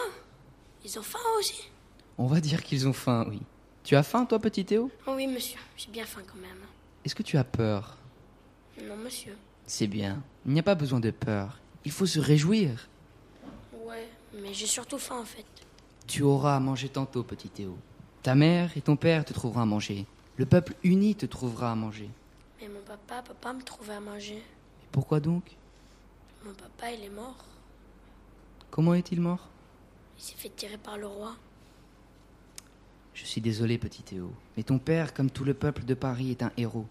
Ils 0.84 1.00
ont 1.00 1.04
faim 1.04 1.20
aussi? 1.39 1.70
On 2.17 2.26
va 2.26 2.41
dire 2.41 2.62
qu'ils 2.63 2.88
ont 2.88 2.94
faim, 2.94 3.26
oui. 3.30 3.39
Tu 3.84 3.96
as 3.96 4.04
faim, 4.04 4.26
toi, 4.26 4.39
petit 4.39 4.65
Théo? 4.65 4.91
Oh 5.08 5.13
oui, 5.15 5.28
monsieur, 5.28 5.60
j'ai 5.78 5.89
bien 5.89 6.06
faim 6.06 6.22
quand 6.28 6.39
même. 6.41 6.58
Est-ce 7.06 7.15
que 7.15 7.24
tu 7.24 7.38
as 7.38 7.44
peur? 7.44 7.98
Non, 8.84 8.98
monsieur. 8.98 9.38
C'est 9.65 9.88
bien. 9.88 10.22
Il 10.46 10.54
n'y 10.54 10.60
a 10.60 10.63
pas 10.63 10.76
besoin 10.76 11.00
de 11.00 11.12
peur. 11.12 11.60
Il 11.86 11.91
faut 11.91 12.06
se 12.06 12.20
réjouir. 12.20 12.89
Ouais, 13.86 14.08
mais 14.34 14.54
j'ai 14.54 14.67
surtout 14.67 14.98
faim 14.98 15.20
en 15.22 15.26
fait. 15.26 15.46
Tu 16.08 16.24
auras 16.24 16.56
à 16.56 16.60
manger 16.60 16.89
tantôt, 16.89 17.24
petit 17.24 17.50
Théo. 17.50 17.78
Ta 18.22 18.36
mère 18.36 18.76
et 18.76 18.82
ton 18.82 18.96
père 18.96 19.24
te 19.26 19.34
trouveront 19.34 19.62
à 19.62 19.65
manger. 19.65 20.06
Le 20.38 20.46
peuple 20.46 20.74
uni 20.84 21.15
te 21.15 21.26
trouvera 21.26 21.72
à 21.72 21.76
manger. 21.76 22.10
Mais 22.60 22.67
mon 22.67 22.82
papa 22.82 23.24
peut 23.28 23.34
pas 23.39 23.54
me 23.54 23.62
trouver 23.62 23.94
à 23.94 24.00
manger. 24.00 24.44
Pourquoi 24.91 25.19
donc? 25.19 25.43
Mon 26.45 26.54
papa, 26.54 26.91
il 26.91 27.04
est 27.04 27.10
mort. 27.10 27.45
Comment 28.69 28.93
est-il 28.93 29.21
mort? 29.21 29.47
Il 30.17 30.23
s'est 30.23 30.36
fait 30.38 30.49
tirer 30.49 30.77
par 30.77 30.97
le 30.97 31.08
roi. 31.08 31.36
Je 33.13 33.25
suis 33.25 33.41
désolé, 33.41 33.77
petit 33.77 34.04
Théo, 34.04 34.32
mais 34.56 34.63
ton 34.63 34.80
père, 34.80 35.13
comme 35.13 35.30
tout 35.30 35.43
le 35.43 35.54
peuple 35.54 35.84
de 35.84 35.93
Paris, 35.93 36.32
est 36.32 36.43
un 36.43 36.51
héros. 36.58 36.86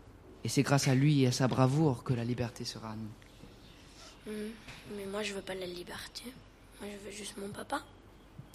Et 0.44 0.48
c'est 0.48 0.62
grâce 0.62 0.88
à 0.88 0.94
lui 0.94 1.22
et 1.22 1.26
à 1.26 1.32
sa 1.32 1.48
bravoure 1.48 2.02
que 2.04 2.12
la 2.12 2.24
liberté 2.24 2.64
sera 2.64 2.92
à 2.92 2.96
nous. 2.96 4.32
Hmm, 4.32 4.50
Mais 4.96 5.06
moi, 5.06 5.22
je 5.22 5.34
veux 5.34 5.40
pas 5.42 5.54
la 5.54 5.66
liberté. 5.66 6.24
Moi, 6.80 6.90
je 6.90 7.06
veux 7.06 7.14
juste 7.16 7.36
mon 7.38 7.48
papa. 7.48 7.82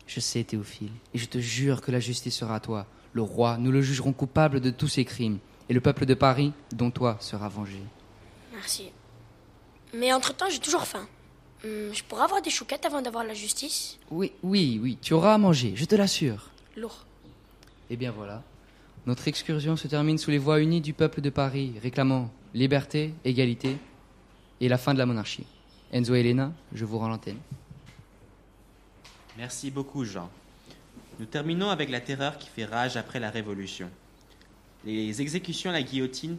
Je 0.08 0.20
sais, 0.20 0.44
Théophile, 0.44 0.92
et 1.14 1.18
je 1.18 1.26
te 1.26 1.40
jure 1.40 1.82
que 1.82 1.92
la 1.92 2.00
justice 2.00 2.36
sera 2.36 2.56
à 2.56 2.60
toi. 2.60 2.86
Le 3.14 3.24
roi, 3.24 3.58
nous 3.58 3.72
le 3.72 3.82
jugerons 3.82 4.14
coupable 4.14 4.60
de 4.62 4.70
tous 4.70 4.88
ses 4.88 5.06
crimes, 5.06 5.40
et 5.68 5.74
le 5.74 5.82
peuple 5.82 6.06
de 6.06 6.14
Paris, 6.14 6.54
dont 6.72 6.92
toi, 6.92 7.18
sera 7.20 7.50
vengé. 7.50 7.80
Merci. 8.54 8.92
Mais 9.96 10.12
entre-temps, 10.12 10.50
j'ai 10.50 10.60
toujours 10.60 10.86
faim. 10.86 11.08
Hmm, 11.64 11.94
je 11.94 12.04
pourrais 12.04 12.24
avoir 12.24 12.42
des 12.42 12.50
chouquettes 12.50 12.86
avant 12.86 13.02
d'avoir 13.02 13.24
la 13.24 13.34
justice 13.34 13.98
Oui, 14.12 14.34
oui, 14.44 14.80
oui, 14.82 14.98
tu 15.02 15.14
auras 15.14 15.34
à 15.34 15.38
manger, 15.38 15.74
je 15.76 15.86
te 15.86 15.96
l'assure. 15.96 16.50
Lourd. 16.76 17.06
Et 17.90 17.96
bien 17.96 18.12
voilà. 18.12 18.44
Notre 19.06 19.28
excursion 19.28 19.78
se 19.78 19.88
termine 19.88 20.18
sous 20.18 20.32
les 20.32 20.38
voix 20.38 20.60
unies 20.60 20.82
du 20.82 20.94
peuple 20.94 21.22
de 21.22 21.30
Paris, 21.30 21.74
réclamant 21.82 22.30
liberté, 22.54 23.14
égalité 23.24 23.78
et 24.60 24.68
la 24.68 24.78
fin 24.78 24.94
de 24.94 25.00
la 25.00 25.06
monarchie. 25.06 25.46
Enzo 25.94 26.14
et 26.16 26.20
Elena, 26.20 26.52
je 26.74 26.84
vous 26.84 26.98
rends 26.98 27.08
l'antenne. 27.08 27.40
Merci 29.38 29.72
beaucoup, 29.72 30.04
Jean. 30.04 30.30
Nous 31.20 31.26
terminons 31.26 31.70
avec 31.70 31.90
la 31.90 32.02
terreur 32.02 32.38
qui 32.38 32.50
fait 32.50 32.66
rage 32.66 32.98
après 32.98 33.20
la 33.20 33.30
Révolution. 33.30 33.90
Les 34.84 35.22
exécutions 35.22 35.70
à 35.70 35.74
la 35.74 35.84
guillotine 35.84 36.38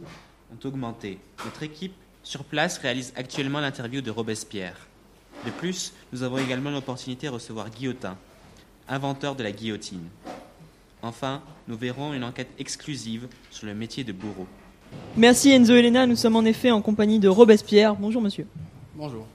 ont 0.51 0.67
augmenté. 0.67 1.19
Notre 1.43 1.63
équipe 1.63 1.95
sur 2.27 2.43
place 2.43 2.77
réalise 2.77 3.13
actuellement 3.15 3.61
l'interview 3.61 4.01
de 4.01 4.11
Robespierre. 4.11 4.75
De 5.45 5.51
plus, 5.51 5.93
nous 6.11 6.23
avons 6.23 6.37
également 6.37 6.69
l'opportunité 6.69 7.27
de 7.27 7.31
recevoir 7.31 7.69
Guillotin, 7.69 8.17
inventeur 8.89 9.33
de 9.33 9.43
la 9.43 9.53
guillotine. 9.53 10.03
Enfin, 11.01 11.41
nous 11.69 11.77
verrons 11.77 12.13
une 12.13 12.25
enquête 12.25 12.49
exclusive 12.59 13.29
sur 13.49 13.65
le 13.65 13.73
métier 13.73 14.03
de 14.03 14.11
bourreau. 14.11 14.45
Merci 15.15 15.51
Enzo 15.51 15.73
et 15.73 15.79
Elena, 15.79 16.05
nous 16.05 16.17
sommes 16.17 16.35
en 16.35 16.43
effet 16.43 16.69
en 16.69 16.81
compagnie 16.81 17.19
de 17.19 17.29
Robespierre. 17.29 17.95
Bonjour 17.95 18.21
monsieur. 18.21 18.45
Bonjour. 18.95 19.25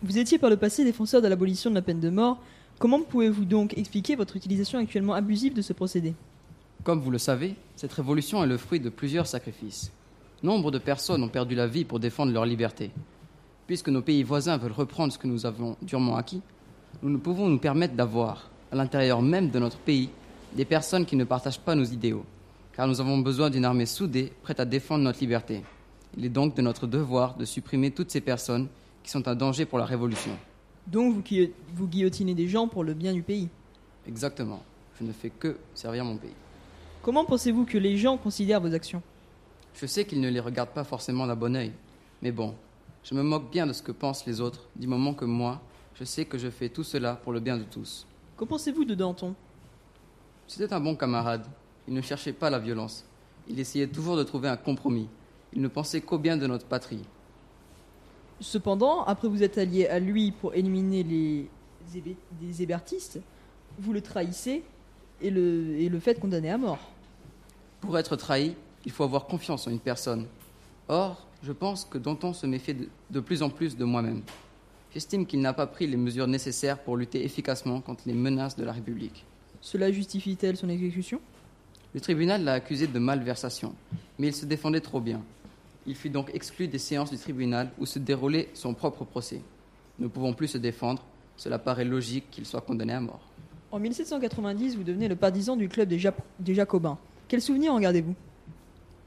Vous 0.00 0.16
étiez 0.16 0.38
par 0.38 0.48
le 0.48 0.56
passé 0.56 0.84
défenseur 0.84 1.20
de 1.20 1.26
l'abolition 1.26 1.70
de 1.70 1.74
la 1.74 1.82
peine 1.82 1.98
de 1.98 2.10
mort. 2.10 2.38
Comment 2.78 3.00
pouvez-vous 3.00 3.46
donc 3.46 3.76
expliquer 3.76 4.14
votre 4.14 4.36
utilisation 4.36 4.78
actuellement 4.78 5.14
abusive 5.14 5.54
de 5.54 5.62
ce 5.62 5.72
procédé? 5.72 6.14
Comme 6.84 7.00
vous 7.00 7.10
le 7.10 7.18
savez, 7.18 7.56
cette 7.74 7.92
révolution 7.92 8.44
est 8.44 8.46
le 8.46 8.58
fruit 8.58 8.78
de 8.78 8.90
plusieurs 8.90 9.26
sacrifices. 9.26 9.90
Nombre 10.42 10.70
de 10.70 10.78
personnes 10.78 11.24
ont 11.24 11.28
perdu 11.28 11.56
la 11.56 11.66
vie 11.66 11.84
pour 11.84 11.98
défendre 11.98 12.32
leur 12.32 12.44
liberté. 12.44 12.92
Puisque 13.66 13.88
nos 13.88 14.02
pays 14.02 14.22
voisins 14.22 14.56
veulent 14.56 14.72
reprendre 14.72 15.12
ce 15.12 15.18
que 15.18 15.26
nous 15.26 15.46
avons 15.46 15.76
durement 15.82 16.16
acquis, 16.16 16.42
nous 17.02 17.10
ne 17.10 17.16
pouvons 17.16 17.48
nous 17.48 17.58
permettre 17.58 17.94
d'avoir, 17.94 18.48
à 18.70 18.76
l'intérieur 18.76 19.20
même 19.20 19.50
de 19.50 19.58
notre 19.58 19.78
pays, 19.78 20.10
des 20.54 20.64
personnes 20.64 21.06
qui 21.06 21.16
ne 21.16 21.24
partagent 21.24 21.58
pas 21.58 21.74
nos 21.74 21.84
idéaux, 21.84 22.24
car 22.72 22.86
nous 22.86 23.00
avons 23.00 23.18
besoin 23.18 23.50
d'une 23.50 23.64
armée 23.64 23.84
soudée, 23.84 24.32
prête 24.42 24.60
à 24.60 24.64
défendre 24.64 25.02
notre 25.02 25.20
liberté. 25.20 25.62
Il 26.16 26.24
est 26.24 26.30
donc 26.30 26.54
de 26.54 26.62
notre 26.62 26.86
devoir 26.86 27.36
de 27.36 27.44
supprimer 27.44 27.90
toutes 27.90 28.10
ces 28.10 28.20
personnes 28.20 28.68
qui 29.02 29.10
sont 29.10 29.26
un 29.26 29.34
danger 29.34 29.66
pour 29.66 29.78
la 29.78 29.84
révolution. 29.84 30.32
Donc 30.86 31.14
vous, 31.14 31.22
vous 31.74 31.88
guillotinez 31.88 32.34
des 32.34 32.48
gens 32.48 32.68
pour 32.68 32.84
le 32.84 32.94
bien 32.94 33.12
du 33.12 33.22
pays. 33.22 33.48
Exactement. 34.06 34.62
Je 34.98 35.04
ne 35.04 35.12
fais 35.12 35.30
que 35.30 35.56
servir 35.74 36.04
mon 36.04 36.16
pays. 36.16 36.30
Comment 37.02 37.24
pensez-vous 37.24 37.64
que 37.64 37.78
les 37.78 37.96
gens 37.96 38.16
considèrent 38.16 38.60
vos 38.60 38.72
actions? 38.72 39.02
Je 39.80 39.86
sais 39.86 40.04
qu'ils 40.04 40.20
ne 40.20 40.28
les 40.28 40.40
regardent 40.40 40.70
pas 40.70 40.82
forcément 40.82 41.24
d'un 41.24 41.36
bon 41.36 41.54
œil, 41.54 41.70
mais 42.20 42.32
bon, 42.32 42.52
je 43.04 43.14
me 43.14 43.22
moque 43.22 43.48
bien 43.48 43.64
de 43.64 43.72
ce 43.72 43.80
que 43.80 43.92
pensent 43.92 44.26
les 44.26 44.40
autres, 44.40 44.68
du 44.74 44.88
moment 44.88 45.14
que 45.14 45.24
moi, 45.24 45.62
je 45.94 46.02
sais 46.02 46.24
que 46.24 46.36
je 46.36 46.50
fais 46.50 46.68
tout 46.68 46.82
cela 46.82 47.14
pour 47.14 47.32
le 47.32 47.38
bien 47.38 47.56
de 47.56 47.62
tous. 47.62 48.04
Qu'en 48.36 48.46
pensez-vous 48.46 48.84
de 48.84 48.96
Danton? 48.96 49.36
C'était 50.48 50.72
un 50.72 50.80
bon 50.80 50.96
camarade. 50.96 51.46
Il 51.86 51.94
ne 51.94 52.00
cherchait 52.00 52.32
pas 52.32 52.50
la 52.50 52.58
violence. 52.58 53.04
Il 53.48 53.60
essayait 53.60 53.86
toujours 53.86 54.16
de 54.16 54.24
trouver 54.24 54.48
un 54.48 54.56
compromis. 54.56 55.08
Il 55.52 55.62
ne 55.62 55.68
pensait 55.68 56.00
qu'au 56.00 56.18
bien 56.18 56.36
de 56.36 56.48
notre 56.48 56.66
patrie. 56.66 57.04
Cependant, 58.40 59.04
après 59.04 59.28
vous 59.28 59.44
êtes 59.44 59.58
allié 59.58 59.86
à 59.86 60.00
lui 60.00 60.32
pour 60.32 60.54
éliminer 60.54 61.04
les, 61.04 61.48
hébertistes, 62.60 63.20
vous 63.78 63.92
le 63.92 64.00
trahissez 64.00 64.64
et 65.20 65.30
le, 65.30 65.78
et 65.78 65.88
le 65.88 66.00
fait 66.00 66.18
condamné 66.18 66.50
à 66.50 66.58
mort. 66.58 66.80
Pour 67.80 67.96
être 67.96 68.16
trahi, 68.16 68.56
il 68.88 68.90
faut 68.90 69.04
avoir 69.04 69.26
confiance 69.26 69.66
en 69.66 69.70
une 69.70 69.80
personne. 69.80 70.24
Or, 70.88 71.26
je 71.42 71.52
pense 71.52 71.84
que 71.84 71.98
Danton 71.98 72.32
se 72.32 72.46
méfie 72.46 72.72
de, 72.72 72.88
de 73.10 73.20
plus 73.20 73.42
en 73.42 73.50
plus 73.50 73.76
de 73.76 73.84
moi-même. 73.84 74.22
J'estime 74.94 75.26
qu'il 75.26 75.42
n'a 75.42 75.52
pas 75.52 75.66
pris 75.66 75.86
les 75.86 75.98
mesures 75.98 76.26
nécessaires 76.26 76.78
pour 76.78 76.96
lutter 76.96 77.22
efficacement 77.22 77.82
contre 77.82 78.04
les 78.06 78.14
menaces 78.14 78.56
de 78.56 78.64
la 78.64 78.72
République. 78.72 79.26
Cela 79.60 79.92
justifie-t-elle 79.92 80.56
son 80.56 80.70
exécution? 80.70 81.20
Le 81.92 82.00
tribunal 82.00 82.44
l'a 82.44 82.54
accusé 82.54 82.86
de 82.86 82.98
malversation, 82.98 83.74
mais 84.18 84.28
il 84.28 84.34
se 84.34 84.46
défendait 84.46 84.80
trop 84.80 85.02
bien. 85.02 85.20
Il 85.86 85.94
fut 85.94 86.08
donc 86.08 86.30
exclu 86.32 86.66
des 86.66 86.78
séances 86.78 87.10
du 87.10 87.18
tribunal 87.18 87.68
où 87.78 87.84
se 87.84 87.98
déroulait 87.98 88.48
son 88.54 88.72
propre 88.72 89.04
procès. 89.04 89.42
Ne 89.98 90.06
pouvant 90.06 90.32
plus 90.32 90.48
se 90.48 90.58
défendre, 90.58 91.04
cela 91.36 91.58
paraît 91.58 91.84
logique 91.84 92.30
qu'il 92.30 92.46
soit 92.46 92.62
condamné 92.62 92.94
à 92.94 93.00
mort. 93.02 93.20
En 93.70 93.80
1790, 93.80 94.76
vous 94.76 94.82
devenez 94.82 95.08
le 95.08 95.16
partisan 95.16 95.56
du 95.56 95.68
club 95.68 95.90
des, 95.90 96.08
des 96.40 96.54
Jacobins. 96.54 96.96
Quel 97.28 97.42
souvenir 97.42 97.74
en 97.74 97.80
gardez-vous? 97.80 98.14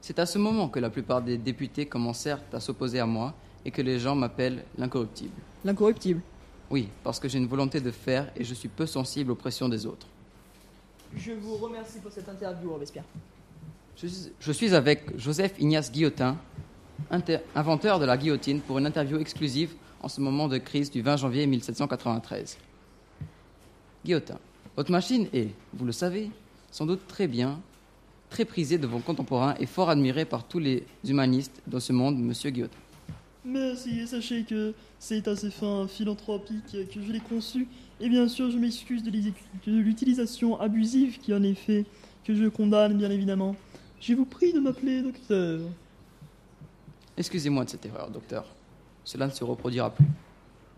C'est 0.02 0.18
à 0.20 0.26
ce 0.26 0.38
moment 0.40 0.68
que 0.68 0.80
la 0.80 0.90
plupart 0.90 1.22
des 1.22 1.38
députés 1.38 1.86
commencèrent 1.86 2.42
à 2.52 2.60
s'opposer 2.60 3.00
à 3.00 3.06
moi 3.06 3.34
et 3.66 3.72
que 3.72 3.82
les 3.82 4.00
gens 4.00 4.16
m'appellent 4.16 4.64
l'incorruptible. 4.78 5.32
L'incorruptible 5.64 6.22
Oui, 6.72 6.90
parce 7.04 7.20
que 7.20 7.28
j'ai 7.30 7.38
une 7.38 7.48
volonté 7.48 7.80
de 7.82 7.92
faire 7.92 8.32
et 8.36 8.44
je 8.44 8.54
suis 8.56 8.68
peu 8.70 8.88
sensible 8.88 9.32
aux 9.32 9.36
pressions 9.36 9.70
des 9.70 9.86
autres. 9.86 10.08
Je 11.16 11.34
vous 11.34 11.56
remercie 11.58 12.00
pour 12.00 12.12
cette 12.12 12.28
interview, 12.28 12.72
Robespierre. 12.72 13.04
Je 13.98 14.08
suis, 14.08 14.32
je 14.40 14.52
suis 14.52 14.74
avec 14.74 15.18
Joseph 15.20 15.54
Ignace 15.60 15.92
Guillotin, 15.92 16.38
inter- 17.12 17.40
inventeur 17.54 18.00
de 18.00 18.06
la 18.06 18.18
guillotine, 18.18 18.62
pour 18.62 18.80
une 18.80 18.86
interview 18.88 19.20
exclusive 19.20 19.74
en 20.02 20.08
ce 20.08 20.20
moment 20.22 20.48
de 20.48 20.58
crise 20.58 20.90
du 20.90 21.02
20 21.02 21.18
janvier 21.18 21.46
1793. 21.46 22.58
Guillotin, 24.04 24.40
votre 24.76 24.90
machine 24.92 25.28
est, 25.34 25.50
vous 25.74 25.86
le 25.86 25.92
savez, 25.92 26.32
sans 26.72 26.86
doute 26.88 27.06
très 27.08 27.28
bien, 27.28 27.60
très 28.32 28.46
prisée 28.46 28.80
de 28.80 28.88
vos 28.88 29.00
contemporains 29.00 29.54
et 29.60 29.68
fort 29.68 29.90
admirée 29.90 30.26
par 30.26 30.48
tous 30.48 30.58
les 30.58 30.84
humanistes 31.06 31.62
dans 31.68 31.82
ce 31.82 31.94
monde, 31.94 32.18
monsieur 32.18 32.50
Guillotin. 32.50 32.80
Merci, 33.44 34.00
et 34.00 34.08
sachez 34.08 34.44
que 34.44 34.74
c'est 34.98 35.28
à 35.28 35.36
ces 35.36 35.52
fins 35.52 35.88
philanthropiques 35.88 36.72
que 36.72 37.02
je 37.02 37.12
l'ai 37.12 37.20
conçu. 37.20 37.68
Et 38.00 38.08
bien 38.08 38.28
sûr, 38.28 38.50
je 38.50 38.58
m'excuse 38.58 39.04
de 39.04 39.12
l'utilisation 39.68 40.60
abusive 40.60 41.20
qui 41.20 41.34
en 41.34 41.44
est 41.44 41.54
fait, 41.54 41.86
que 42.24 42.34
je 42.34 42.46
condamne 42.46 42.98
bien 42.98 43.12
évidemment. 43.12 43.56
Je 44.00 44.14
vous 44.14 44.26
prie 44.26 44.54
de 44.54 44.60
m'appeler 44.60 45.02
docteur. 45.02 45.60
Excusez-moi 47.18 47.66
de 47.66 47.70
cette 47.70 47.86
erreur, 47.86 48.10
docteur. 48.10 48.46
Cela 49.04 49.28
ne 49.28 49.32
se 49.32 49.44
reproduira 49.44 49.94
plus. 49.94 50.06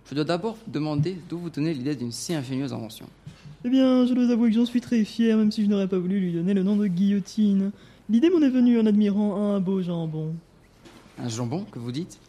Je 0.09 0.15
dois 0.15 0.23
d'abord 0.23 0.55
vous 0.55 0.71
demander 0.71 1.17
d'où 1.29 1.37
vous 1.37 1.49
tenez 1.49 1.73
l'idée 1.73 1.95
d'une 1.95 2.11
si 2.11 2.33
ingénieuse 2.33 2.73
invention. 2.73 3.07
Eh 3.65 3.69
bien, 3.69 4.05
je 4.05 4.13
dois 4.13 4.29
avouer 4.29 4.49
que 4.49 4.55
j'en 4.55 4.65
suis 4.65 4.81
très 4.81 5.03
fier, 5.05 5.37
même 5.37 5.51
si 5.51 5.63
je 5.63 5.69
n'aurais 5.69 5.87
pas 5.87 5.97
voulu 5.97 6.19
lui 6.19 6.33
donner 6.33 6.53
le 6.53 6.63
nom 6.63 6.75
de 6.75 6.87
guillotine. 6.87 7.71
L'idée 8.09 8.29
m'en 8.29 8.41
est 8.41 8.49
venue 8.49 8.77
en 8.79 8.85
admirant 8.85 9.53
un 9.53 9.59
beau 9.61 9.81
jambon. 9.81 10.33
Un 11.17 11.29
jambon, 11.29 11.65
que 11.71 11.79
vous 11.79 11.91
dites? 11.91 12.19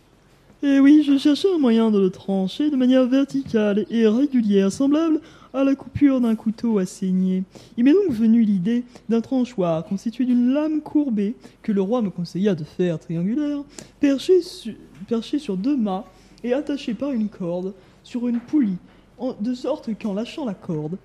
Et 0.63 0.79
oui, 0.79 1.03
je 1.05 1.19
cherchais 1.19 1.49
un 1.53 1.59
moyen 1.59 1.91
de 1.91 1.99
le 1.99 2.11
trancher 2.11 2.71
de 2.71 2.77
manière 2.77 3.07
verticale 3.07 3.85
et 3.91 4.07
régulière, 4.07 4.71
semblable 4.71 5.21
à 5.53 5.65
la 5.65 5.75
coupure 5.75 6.21
d'un 6.21 6.37
couteau 6.37 6.79
à 6.79 6.87
saigner. 6.87 7.43
Il 7.77 7.85
m'est 7.85 7.93
donc 7.93 8.11
venu 8.11 8.43
l'idée 8.43 8.85
d'un 9.09 9.21
tranchoir 9.21 9.85
constitué 9.85 10.25
d'une 10.25 10.53
lame 10.53 10.81
courbée 10.81 11.35
que 11.63 11.73
le 11.73 11.83
roi 11.83 12.01
me 12.01 12.11
conseilla 12.11 12.55
de 12.55 12.65
faire 12.65 12.99
triangulaire, 12.99 13.63
perché, 14.01 14.41
su- 14.41 14.77
perché 15.09 15.39
sur 15.39 15.57
deux 15.57 15.77
mâts 15.77 16.05
et 16.45 16.53
attaché 16.55 16.95
par 16.95 17.11
une 17.11 17.29
corde 17.29 17.75
sur 18.05 18.27
une 18.29 18.39
poulie, 18.41 18.77
en- 19.19 19.35
de 19.39 19.55
sorte 19.55 19.91
qu'en 20.01 20.15
lâchant 20.15 20.45
la 20.45 20.55
corde, 20.55 20.97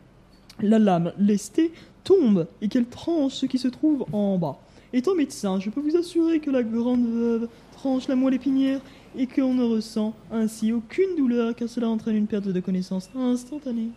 la 0.61 0.79
lame 0.79 1.13
lestée 1.17 1.71
tombe 2.03 2.47
et 2.61 2.67
qu'elle 2.67 2.87
tranche 2.87 3.33
ce 3.33 3.45
qui 3.45 3.57
se 3.57 3.67
trouve 3.67 4.05
en 4.11 4.37
bas. 4.37 4.59
Étant 4.91 5.15
médecin, 5.15 5.59
je 5.59 5.69
peux 5.69 5.81
vous 5.81 5.95
assurer 5.95 6.39
que 6.39 6.49
la 6.49 6.63
grande 6.63 7.05
veuve 7.05 7.47
tranche 7.73 8.07
la 8.07 8.15
moelle 8.15 8.33
épinière 8.33 8.81
et 9.15 9.27
qu'on 9.27 9.53
ne 9.53 9.63
ressent 9.63 10.13
ainsi 10.31 10.71
aucune 10.71 11.15
douleur 11.15 11.55
car 11.55 11.69
cela 11.69 11.87
entraîne 11.89 12.15
une 12.15 12.27
perte 12.27 12.47
de 12.47 12.59
connaissance 12.59 13.09
instantanée. 13.15 13.89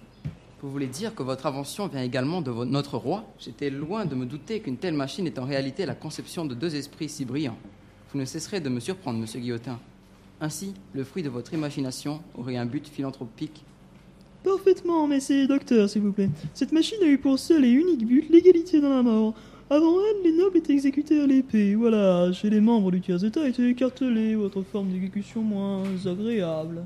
Vous 0.61 0.71
voulez 0.71 0.87
dire 0.87 1.15
que 1.15 1.23
votre 1.23 1.47
invention 1.47 1.89
vient 1.89 2.03
également 2.03 2.41
de 2.41 2.53
notre 2.65 2.97
roi? 2.97 3.25
J'étais 3.39 3.69
loin 3.69 4.05
de 4.05 4.15
me 4.15 4.27
douter 4.27 4.61
qu'une 4.61 4.77
telle 4.77 4.95
machine 4.95 5.27
est 5.27 5.39
en 5.39 5.45
réalité 5.45 5.87
la 5.87 5.95
conception 5.95 6.45
de 6.45 6.55
deux 6.55 6.77
esprits 6.77 7.09
si 7.09 7.25
brillants. 7.25 7.59
Vous 8.13 8.19
ne 8.21 8.25
cesserez 8.25 8.61
de 8.61 8.69
me 8.69 8.79
surprendre, 8.79 9.19
monsieur 9.19 9.41
Guillotin. 9.41 9.81
Ainsi, 10.41 10.75
le 10.93 11.03
fruit 11.03 11.23
de 11.23 11.31
votre 11.31 11.55
imagination 11.55 12.21
aurait 12.37 12.57
un 12.57 12.67
but 12.67 12.87
philanthropique. 12.87 13.65
Parfaitement, 14.45 15.07
mais 15.07 15.21
c'est 15.21 15.47
docteur, 15.47 15.89
s'il 15.89 16.03
vous 16.03 16.13
plaît. 16.13 16.31
Cette 16.53 16.73
machine 16.73 16.99
a 17.03 17.07
eu 17.07 17.19
pour 17.19 17.39
seul 17.39 17.65
et 17.65 17.71
unique 17.71 18.05
but 18.07 18.29
l'égalité 18.29 18.81
dans 18.81 18.91
la 18.91 19.03
mort. 19.03 19.35
Avant 19.71 20.01
elle, 20.01 20.31
les 20.31 20.37
nobles 20.37 20.59
étaient 20.59 20.73
exécutés 20.73 21.21
à 21.21 21.27
l'épée. 21.27 21.75
Voilà, 21.77 22.33
chez 22.33 22.51
les 22.51 22.61
membres 22.61 22.91
du 22.91 23.01
tiers 23.01 23.25
état 23.25 23.47
étaient 23.49 23.71
écartelés 23.71 24.35
ou 24.35 24.43
autre 24.43 24.63
forme 24.63 24.91
d'exécution 24.91 25.43
moins 25.43 25.85
agréable. 26.05 26.83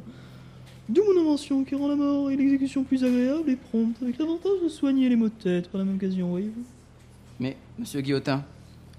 D'où 0.89 1.03
mon 1.03 1.21
invention 1.21 1.65
qui 1.65 1.75
rend 1.75 1.89
la 1.89 1.97
mort 1.97 2.31
et 2.31 2.37
l'exécution 2.37 2.85
plus 2.85 3.03
agréable 3.03 3.51
et 3.51 3.57
prompte, 3.57 4.01
avec 4.03 4.19
l'avantage 4.19 4.63
de 4.63 4.69
soigner 4.69 5.09
les 5.09 5.17
maux 5.17 5.29
de 5.29 5.43
tête 5.43 5.69
par 5.69 5.81
la 5.81 5.85
même 5.85 5.97
occasion, 5.97 6.29
voyez-vous. 6.29 6.65
Mais, 7.41 7.57
monsieur 7.79 8.03
Guillotin, 8.03 8.45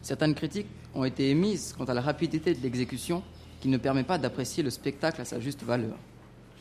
certaines 0.01 0.33
critiques 0.33 0.67
ont 0.93 1.05
été 1.05 1.29
émises 1.29 1.73
quant 1.77 1.85
à 1.85 1.93
la 1.93 2.01
rapidité 2.01 2.53
de 2.53 2.61
l'exécution 2.61 3.23
qui 3.61 3.69
ne 3.69 3.77
permet 3.77 4.03
pas 4.03 4.17
d'apprécier 4.17 4.63
le 4.63 4.69
spectacle 4.69 5.21
à 5.21 5.25
sa 5.25 5.39
juste 5.39 5.63
valeur. 5.63 5.95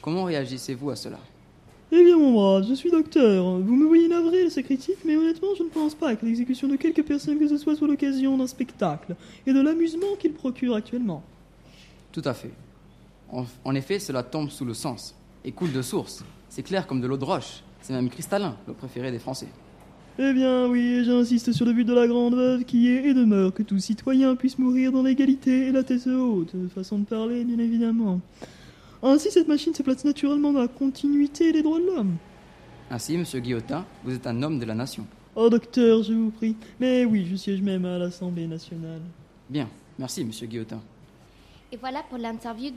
Comment 0.01 0.25
réagissez-vous 0.25 0.91
à 0.91 0.97
cela? 0.97 1.19
Eh 1.93 2.03
bien, 2.05 2.17
mon 2.19 2.33
brave, 2.33 2.67
je 2.69 2.75
suis 2.75 2.91
docteur. 2.91 3.45
Vous 3.61 3.77
me 3.77 3.87
voyez 3.87 4.09
navré 4.09 4.45
de 4.45 4.49
ces 4.49 4.63
critiques, 4.63 4.99
mais 5.05 5.17
honnêtement, 5.17 5.55
je 5.57 5.63
ne 5.63 5.69
pense 5.69 5.95
pas 5.95 6.17
que 6.17 6.27
l'exécution 6.27 6.67
de 6.67 6.77
quelques 6.77 7.05
personnes 7.05 7.39
que 7.39 7.47
ce 7.47 7.57
soit 7.57 7.77
soit 7.77 7.87
l'occasion 7.87 8.37
d'un 8.37 8.49
spectacle 8.49 9.15
et 9.47 9.53
de 9.53 9.61
l'amusement 9.61 10.17
qu'il 10.19 10.33
procure 10.33 10.75
actuellement. 10.75 11.23
Tout 12.11 12.23
à 12.25 12.35
fait. 12.35 12.51
En, 13.31 13.45
en 13.65 13.75
effet, 13.75 13.99
cela 14.01 14.23
tombe 14.23 14.51
sous 14.51 14.65
le 14.65 14.75
sens 14.75 15.15
et 15.45 15.53
coule 15.53 15.73
de 15.73 15.83
source. 15.83 16.25
C'est 16.49 16.63
clair 16.63 16.87
comme 16.87 17.01
de 17.01 17.07
l'eau 17.07 17.17
de 17.17 17.25
roche. 17.25 17.63
C'est 17.83 17.93
même 17.93 18.09
cristallin, 18.09 18.57
le 18.67 18.73
préféré 18.73 19.13
des 19.13 19.21
Français. 19.21 19.49
Eh 20.19 20.33
bien, 20.33 20.67
oui, 20.67 21.05
j'insiste 21.05 21.53
sur 21.53 21.67
le 21.67 21.73
but 21.73 21.85
de 21.85 21.93
la 21.93 22.07
grande 22.09 22.35
veuve 22.35 22.65
qui 22.65 22.89
est 22.89 23.05
et 23.05 23.15
demeure 23.15 23.53
que 23.53 23.63
tout 23.63 23.79
citoyen 23.79 24.35
puisse 24.35 24.59
mourir 24.59 24.91
dans 24.91 25.03
l'égalité 25.03 25.67
et 25.67 25.73
la 25.73 25.85
tête 25.85 26.07
haute, 26.07 26.53
façon 26.75 26.99
de 26.99 27.05
parler, 27.05 27.45
bien 27.45 27.59
évidemment. 27.59 28.21
Ainsi, 29.09 29.31
cette 29.31 29.47
machine 29.47 29.73
se 29.73 29.85
place 29.85 30.05
naturellement 30.05 30.53
dans 30.53 30.63
la 30.63 30.67
continuité 30.67 31.53
des 31.53 31.63
droits 31.63 31.79
de 31.79 31.87
l'homme. 31.87 32.17
Ainsi, 32.91 33.17
monsieur 33.17 33.39
Guillotin, 33.39 33.85
vous 34.03 34.13
êtes 34.13 34.27
un 34.27 34.43
homme 34.43 34.59
de 34.59 34.65
la 34.65 34.75
nation. 34.75 35.07
Oh, 35.37 35.49
docteur, 35.49 36.03
je 36.03 36.13
vous 36.13 36.33
prie. 36.33 36.57
Mais 36.81 37.05
oui, 37.05 37.25
je 37.31 37.37
siège 37.37 37.63
même 37.63 37.85
à 37.85 37.99
l'Assemblée 37.99 38.49
nationale. 38.49 39.03
Bien, 39.49 39.69
merci, 39.97 40.25
monsieur 40.25 40.49
Guillotin. 40.49 40.81
Et 41.71 41.77
voilà 41.77 42.03
pour 42.03 42.19
l'interview 42.19 42.73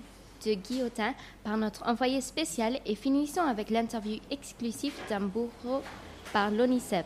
de 0.46 0.54
Guillotin 0.54 1.16
par 1.44 1.58
notre 1.58 1.88
envoyé 1.88 2.22
spécial 2.22 2.80
et 2.86 2.94
finissons 2.94 3.42
avec 3.42 3.72
l'interview 3.72 4.20
exclusive 4.30 4.94
d'un 5.10 5.22
bourreau 5.22 5.82
par 6.32 6.52
l'ONICEF. 6.52 7.06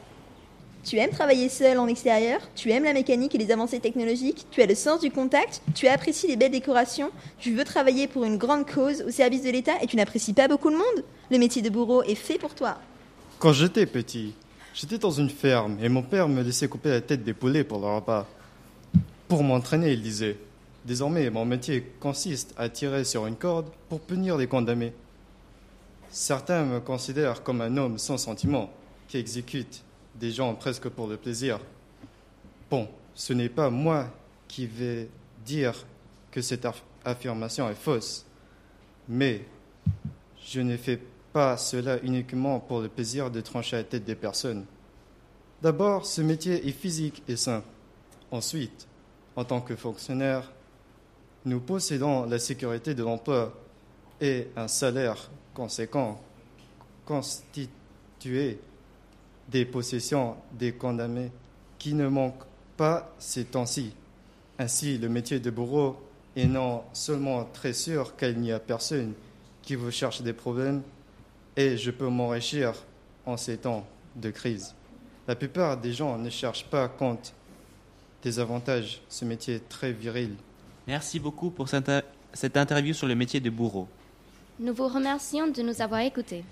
Tu 0.84 0.98
aimes 0.98 1.12
travailler 1.12 1.48
seul 1.48 1.78
en 1.78 1.88
extérieur, 1.88 2.41
tu 2.56 2.69
aimes 2.72 2.84
la 2.84 2.91
mécanique 2.91 3.34
et 3.34 3.38
les 3.38 3.52
avancées 3.52 3.80
technologiques, 3.80 4.46
tu 4.52 4.62
as 4.62 4.65
le 4.65 4.76
sens 4.76 5.00
du 5.00 5.12
contact, 5.12 5.62
tu 5.74 5.88
apprécies 5.88 6.28
les 6.28 6.36
belles 6.36 6.52
décorations, 6.52 7.10
tu 7.39 7.54
veux 7.54 7.63
travailler 7.63 8.08
pour 8.08 8.26
une 8.26 8.38
grande 8.38 8.69
cause 8.69 9.02
au 9.08 9.10
service 9.10 9.43
de 9.43 9.50
l'État 9.50 9.82
et 9.82 9.88
tu 9.88 9.96
n'apprécies 9.96 10.34
pas 10.34 10.50
beaucoup 10.50 10.69
le 10.69 10.76
monde. 10.76 11.06
Le 11.32 11.38
métier 11.38 11.62
de 11.62 11.69
bourreau 11.69 12.04
est 12.04 12.15
fait 12.15 12.38
pour 12.38 12.54
toi. 12.54 12.78
Quand 13.39 13.54
j'étais 13.54 13.86
petit, 13.86 14.34
j'étais 14.74 14.98
dans 14.98 15.12
une 15.12 15.30
ferme 15.30 15.78
et 15.82 15.88
mon 15.88 16.02
père 16.02 16.28
me 16.28 16.41
laissait 16.41 16.67
couper 16.67 16.89
la 16.89 17.02
tête 17.02 17.24
des 17.24 17.34
poulets 17.34 17.63
pour 17.63 17.80
le 17.80 17.88
repas. 17.88 18.28
Pour 19.30 19.41
m'entraîner, 19.41 19.93
il 19.93 20.02
disait 20.02 20.38
Désormais, 20.84 21.30
mon 21.30 21.46
métier 21.46 21.93
consiste 22.02 22.54
à 22.58 22.67
tirer 22.67 23.06
sur 23.06 23.26
une 23.26 23.38
corde 23.38 23.67
pour 23.88 24.02
punir 24.02 24.36
les 24.36 24.48
condamnés. 24.48 24.91
Certains 26.10 26.65
me 26.65 26.82
considèrent 26.82 27.41
comme 27.41 27.62
un 27.62 27.78
homme 27.78 27.98
sans 27.98 28.17
sentiment 28.17 28.69
qui 29.08 29.17
exécute 29.17 29.82
des 30.15 30.32
gens 30.32 30.54
presque 30.56 30.89
pour 30.89 31.08
le 31.08 31.17
plaisir. 31.17 31.60
Bon, 32.69 32.88
ce 33.13 33.34
n'est 33.34 33.49
pas 33.49 33.69
moi 33.69 34.08
qui 34.47 34.67
vais 34.67 35.10
dire 35.45 35.86
que 36.32 36.41
cette 36.41 36.65
aff- 36.65 36.84
affirmation 37.06 37.69
est 37.69 37.76
fausse, 37.76 38.26
mais 39.08 39.45
je 40.43 40.62
ne 40.62 40.78
fais 40.78 40.99
pas 41.32 41.58
cela 41.58 41.97
uniquement 42.04 42.60
pour 42.60 42.82
le 42.82 42.89
plaisir 42.89 43.32
de 43.32 43.41
trancher 43.41 43.78
la 43.78 43.84
tête 43.84 44.06
des 44.06 44.15
personnes. 44.15 44.65
D'abord, 45.62 46.06
ce 46.06 46.21
métier 46.21 46.67
est 46.67 46.71
physique 46.71 47.23
et 47.28 47.36
sain. 47.36 47.63
Ensuite, 48.32 48.88
en 49.36 49.43
tant 49.43 49.62
que 49.62 49.76
fonctionnaire, 49.76 50.52
nous 51.45 51.60
possédons 51.60 52.26
la 52.26 52.39
sécurité 52.39 52.93
de 52.93 53.04
l'emploi 53.04 53.54
et 54.21 54.47
un 54.56 54.67
salaire 54.67 55.30
conséquent 55.54 56.21
constitué 57.06 58.60
des 59.49 59.65
possessions 59.65 60.36
des 60.51 60.73
condamnés 60.73 61.32
qui 61.77 61.93
ne 61.93 62.08
manquent 62.08 62.45
pas 62.77 63.13
ces 63.19 63.45
temps-ci. 63.45 63.93
Ainsi, 64.58 64.97
le 64.97 65.10
métier 65.10 65.39
de 65.39 65.49
bourreau 65.49 65.97
est 66.36 66.45
non 66.45 66.84
seulement 66.93 67.45
très 67.45 67.73
sûr 67.73 68.15
qu'il 68.15 68.39
n'y 68.39 68.51
a 68.51 68.60
personne 68.60 69.13
qui 69.62 69.75
vous 69.75 69.91
cherche 69.91 70.21
des 70.21 70.34
problèmes, 70.34 70.82
et 71.56 71.77
je 71.77 71.91
peux 71.91 72.08
m'enrichir 72.08 72.73
en 73.25 73.38
ces 73.38 73.58
temps 73.58 73.86
de 74.15 74.29
crise. 74.29 74.73
La 75.27 75.36
plupart 75.36 75.77
des 75.77 75.93
gens 75.93 76.17
ne 76.17 76.29
cherchent 76.29 76.65
pas 76.65 76.88
compte 76.88 77.34
des 78.23 78.39
avantages. 78.39 79.01
Ce 79.08 79.25
métier 79.25 79.56
est 79.56 79.69
très 79.69 79.91
viril. 79.91 80.36
Merci 80.88 81.19
beaucoup 81.19 81.49
pour 81.49 81.69
cette, 81.69 81.91
cette 82.34 82.58
interview 82.58 82.93
sur 82.93 83.08
le 83.08 83.15
métier 83.15 83.39
de 83.39 83.49
bourreau. 83.49 83.88
Nous 84.60 84.73
vous 84.73 84.88
remercions 84.88 85.47
de 85.47 85.62
nous 85.62 85.82
avoir 85.82 86.01
écoutés. 86.01 86.43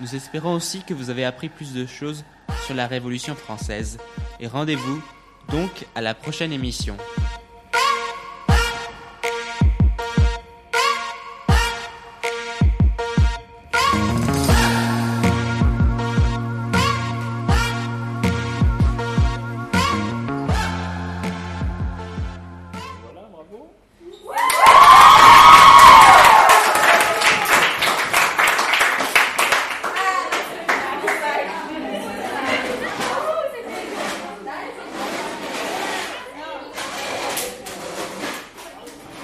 Nous 0.00 0.14
espérons 0.14 0.54
aussi 0.54 0.82
que 0.82 0.94
vous 0.94 1.10
avez 1.10 1.24
appris 1.24 1.48
plus 1.48 1.72
de 1.72 1.86
choses 1.86 2.24
sur 2.66 2.74
la 2.74 2.86
Révolution 2.86 3.34
française 3.34 3.98
et 4.38 4.46
rendez-vous 4.46 5.02
donc 5.50 5.86
à 5.94 6.00
la 6.00 6.14
prochaine 6.14 6.52
émission. 6.52 6.96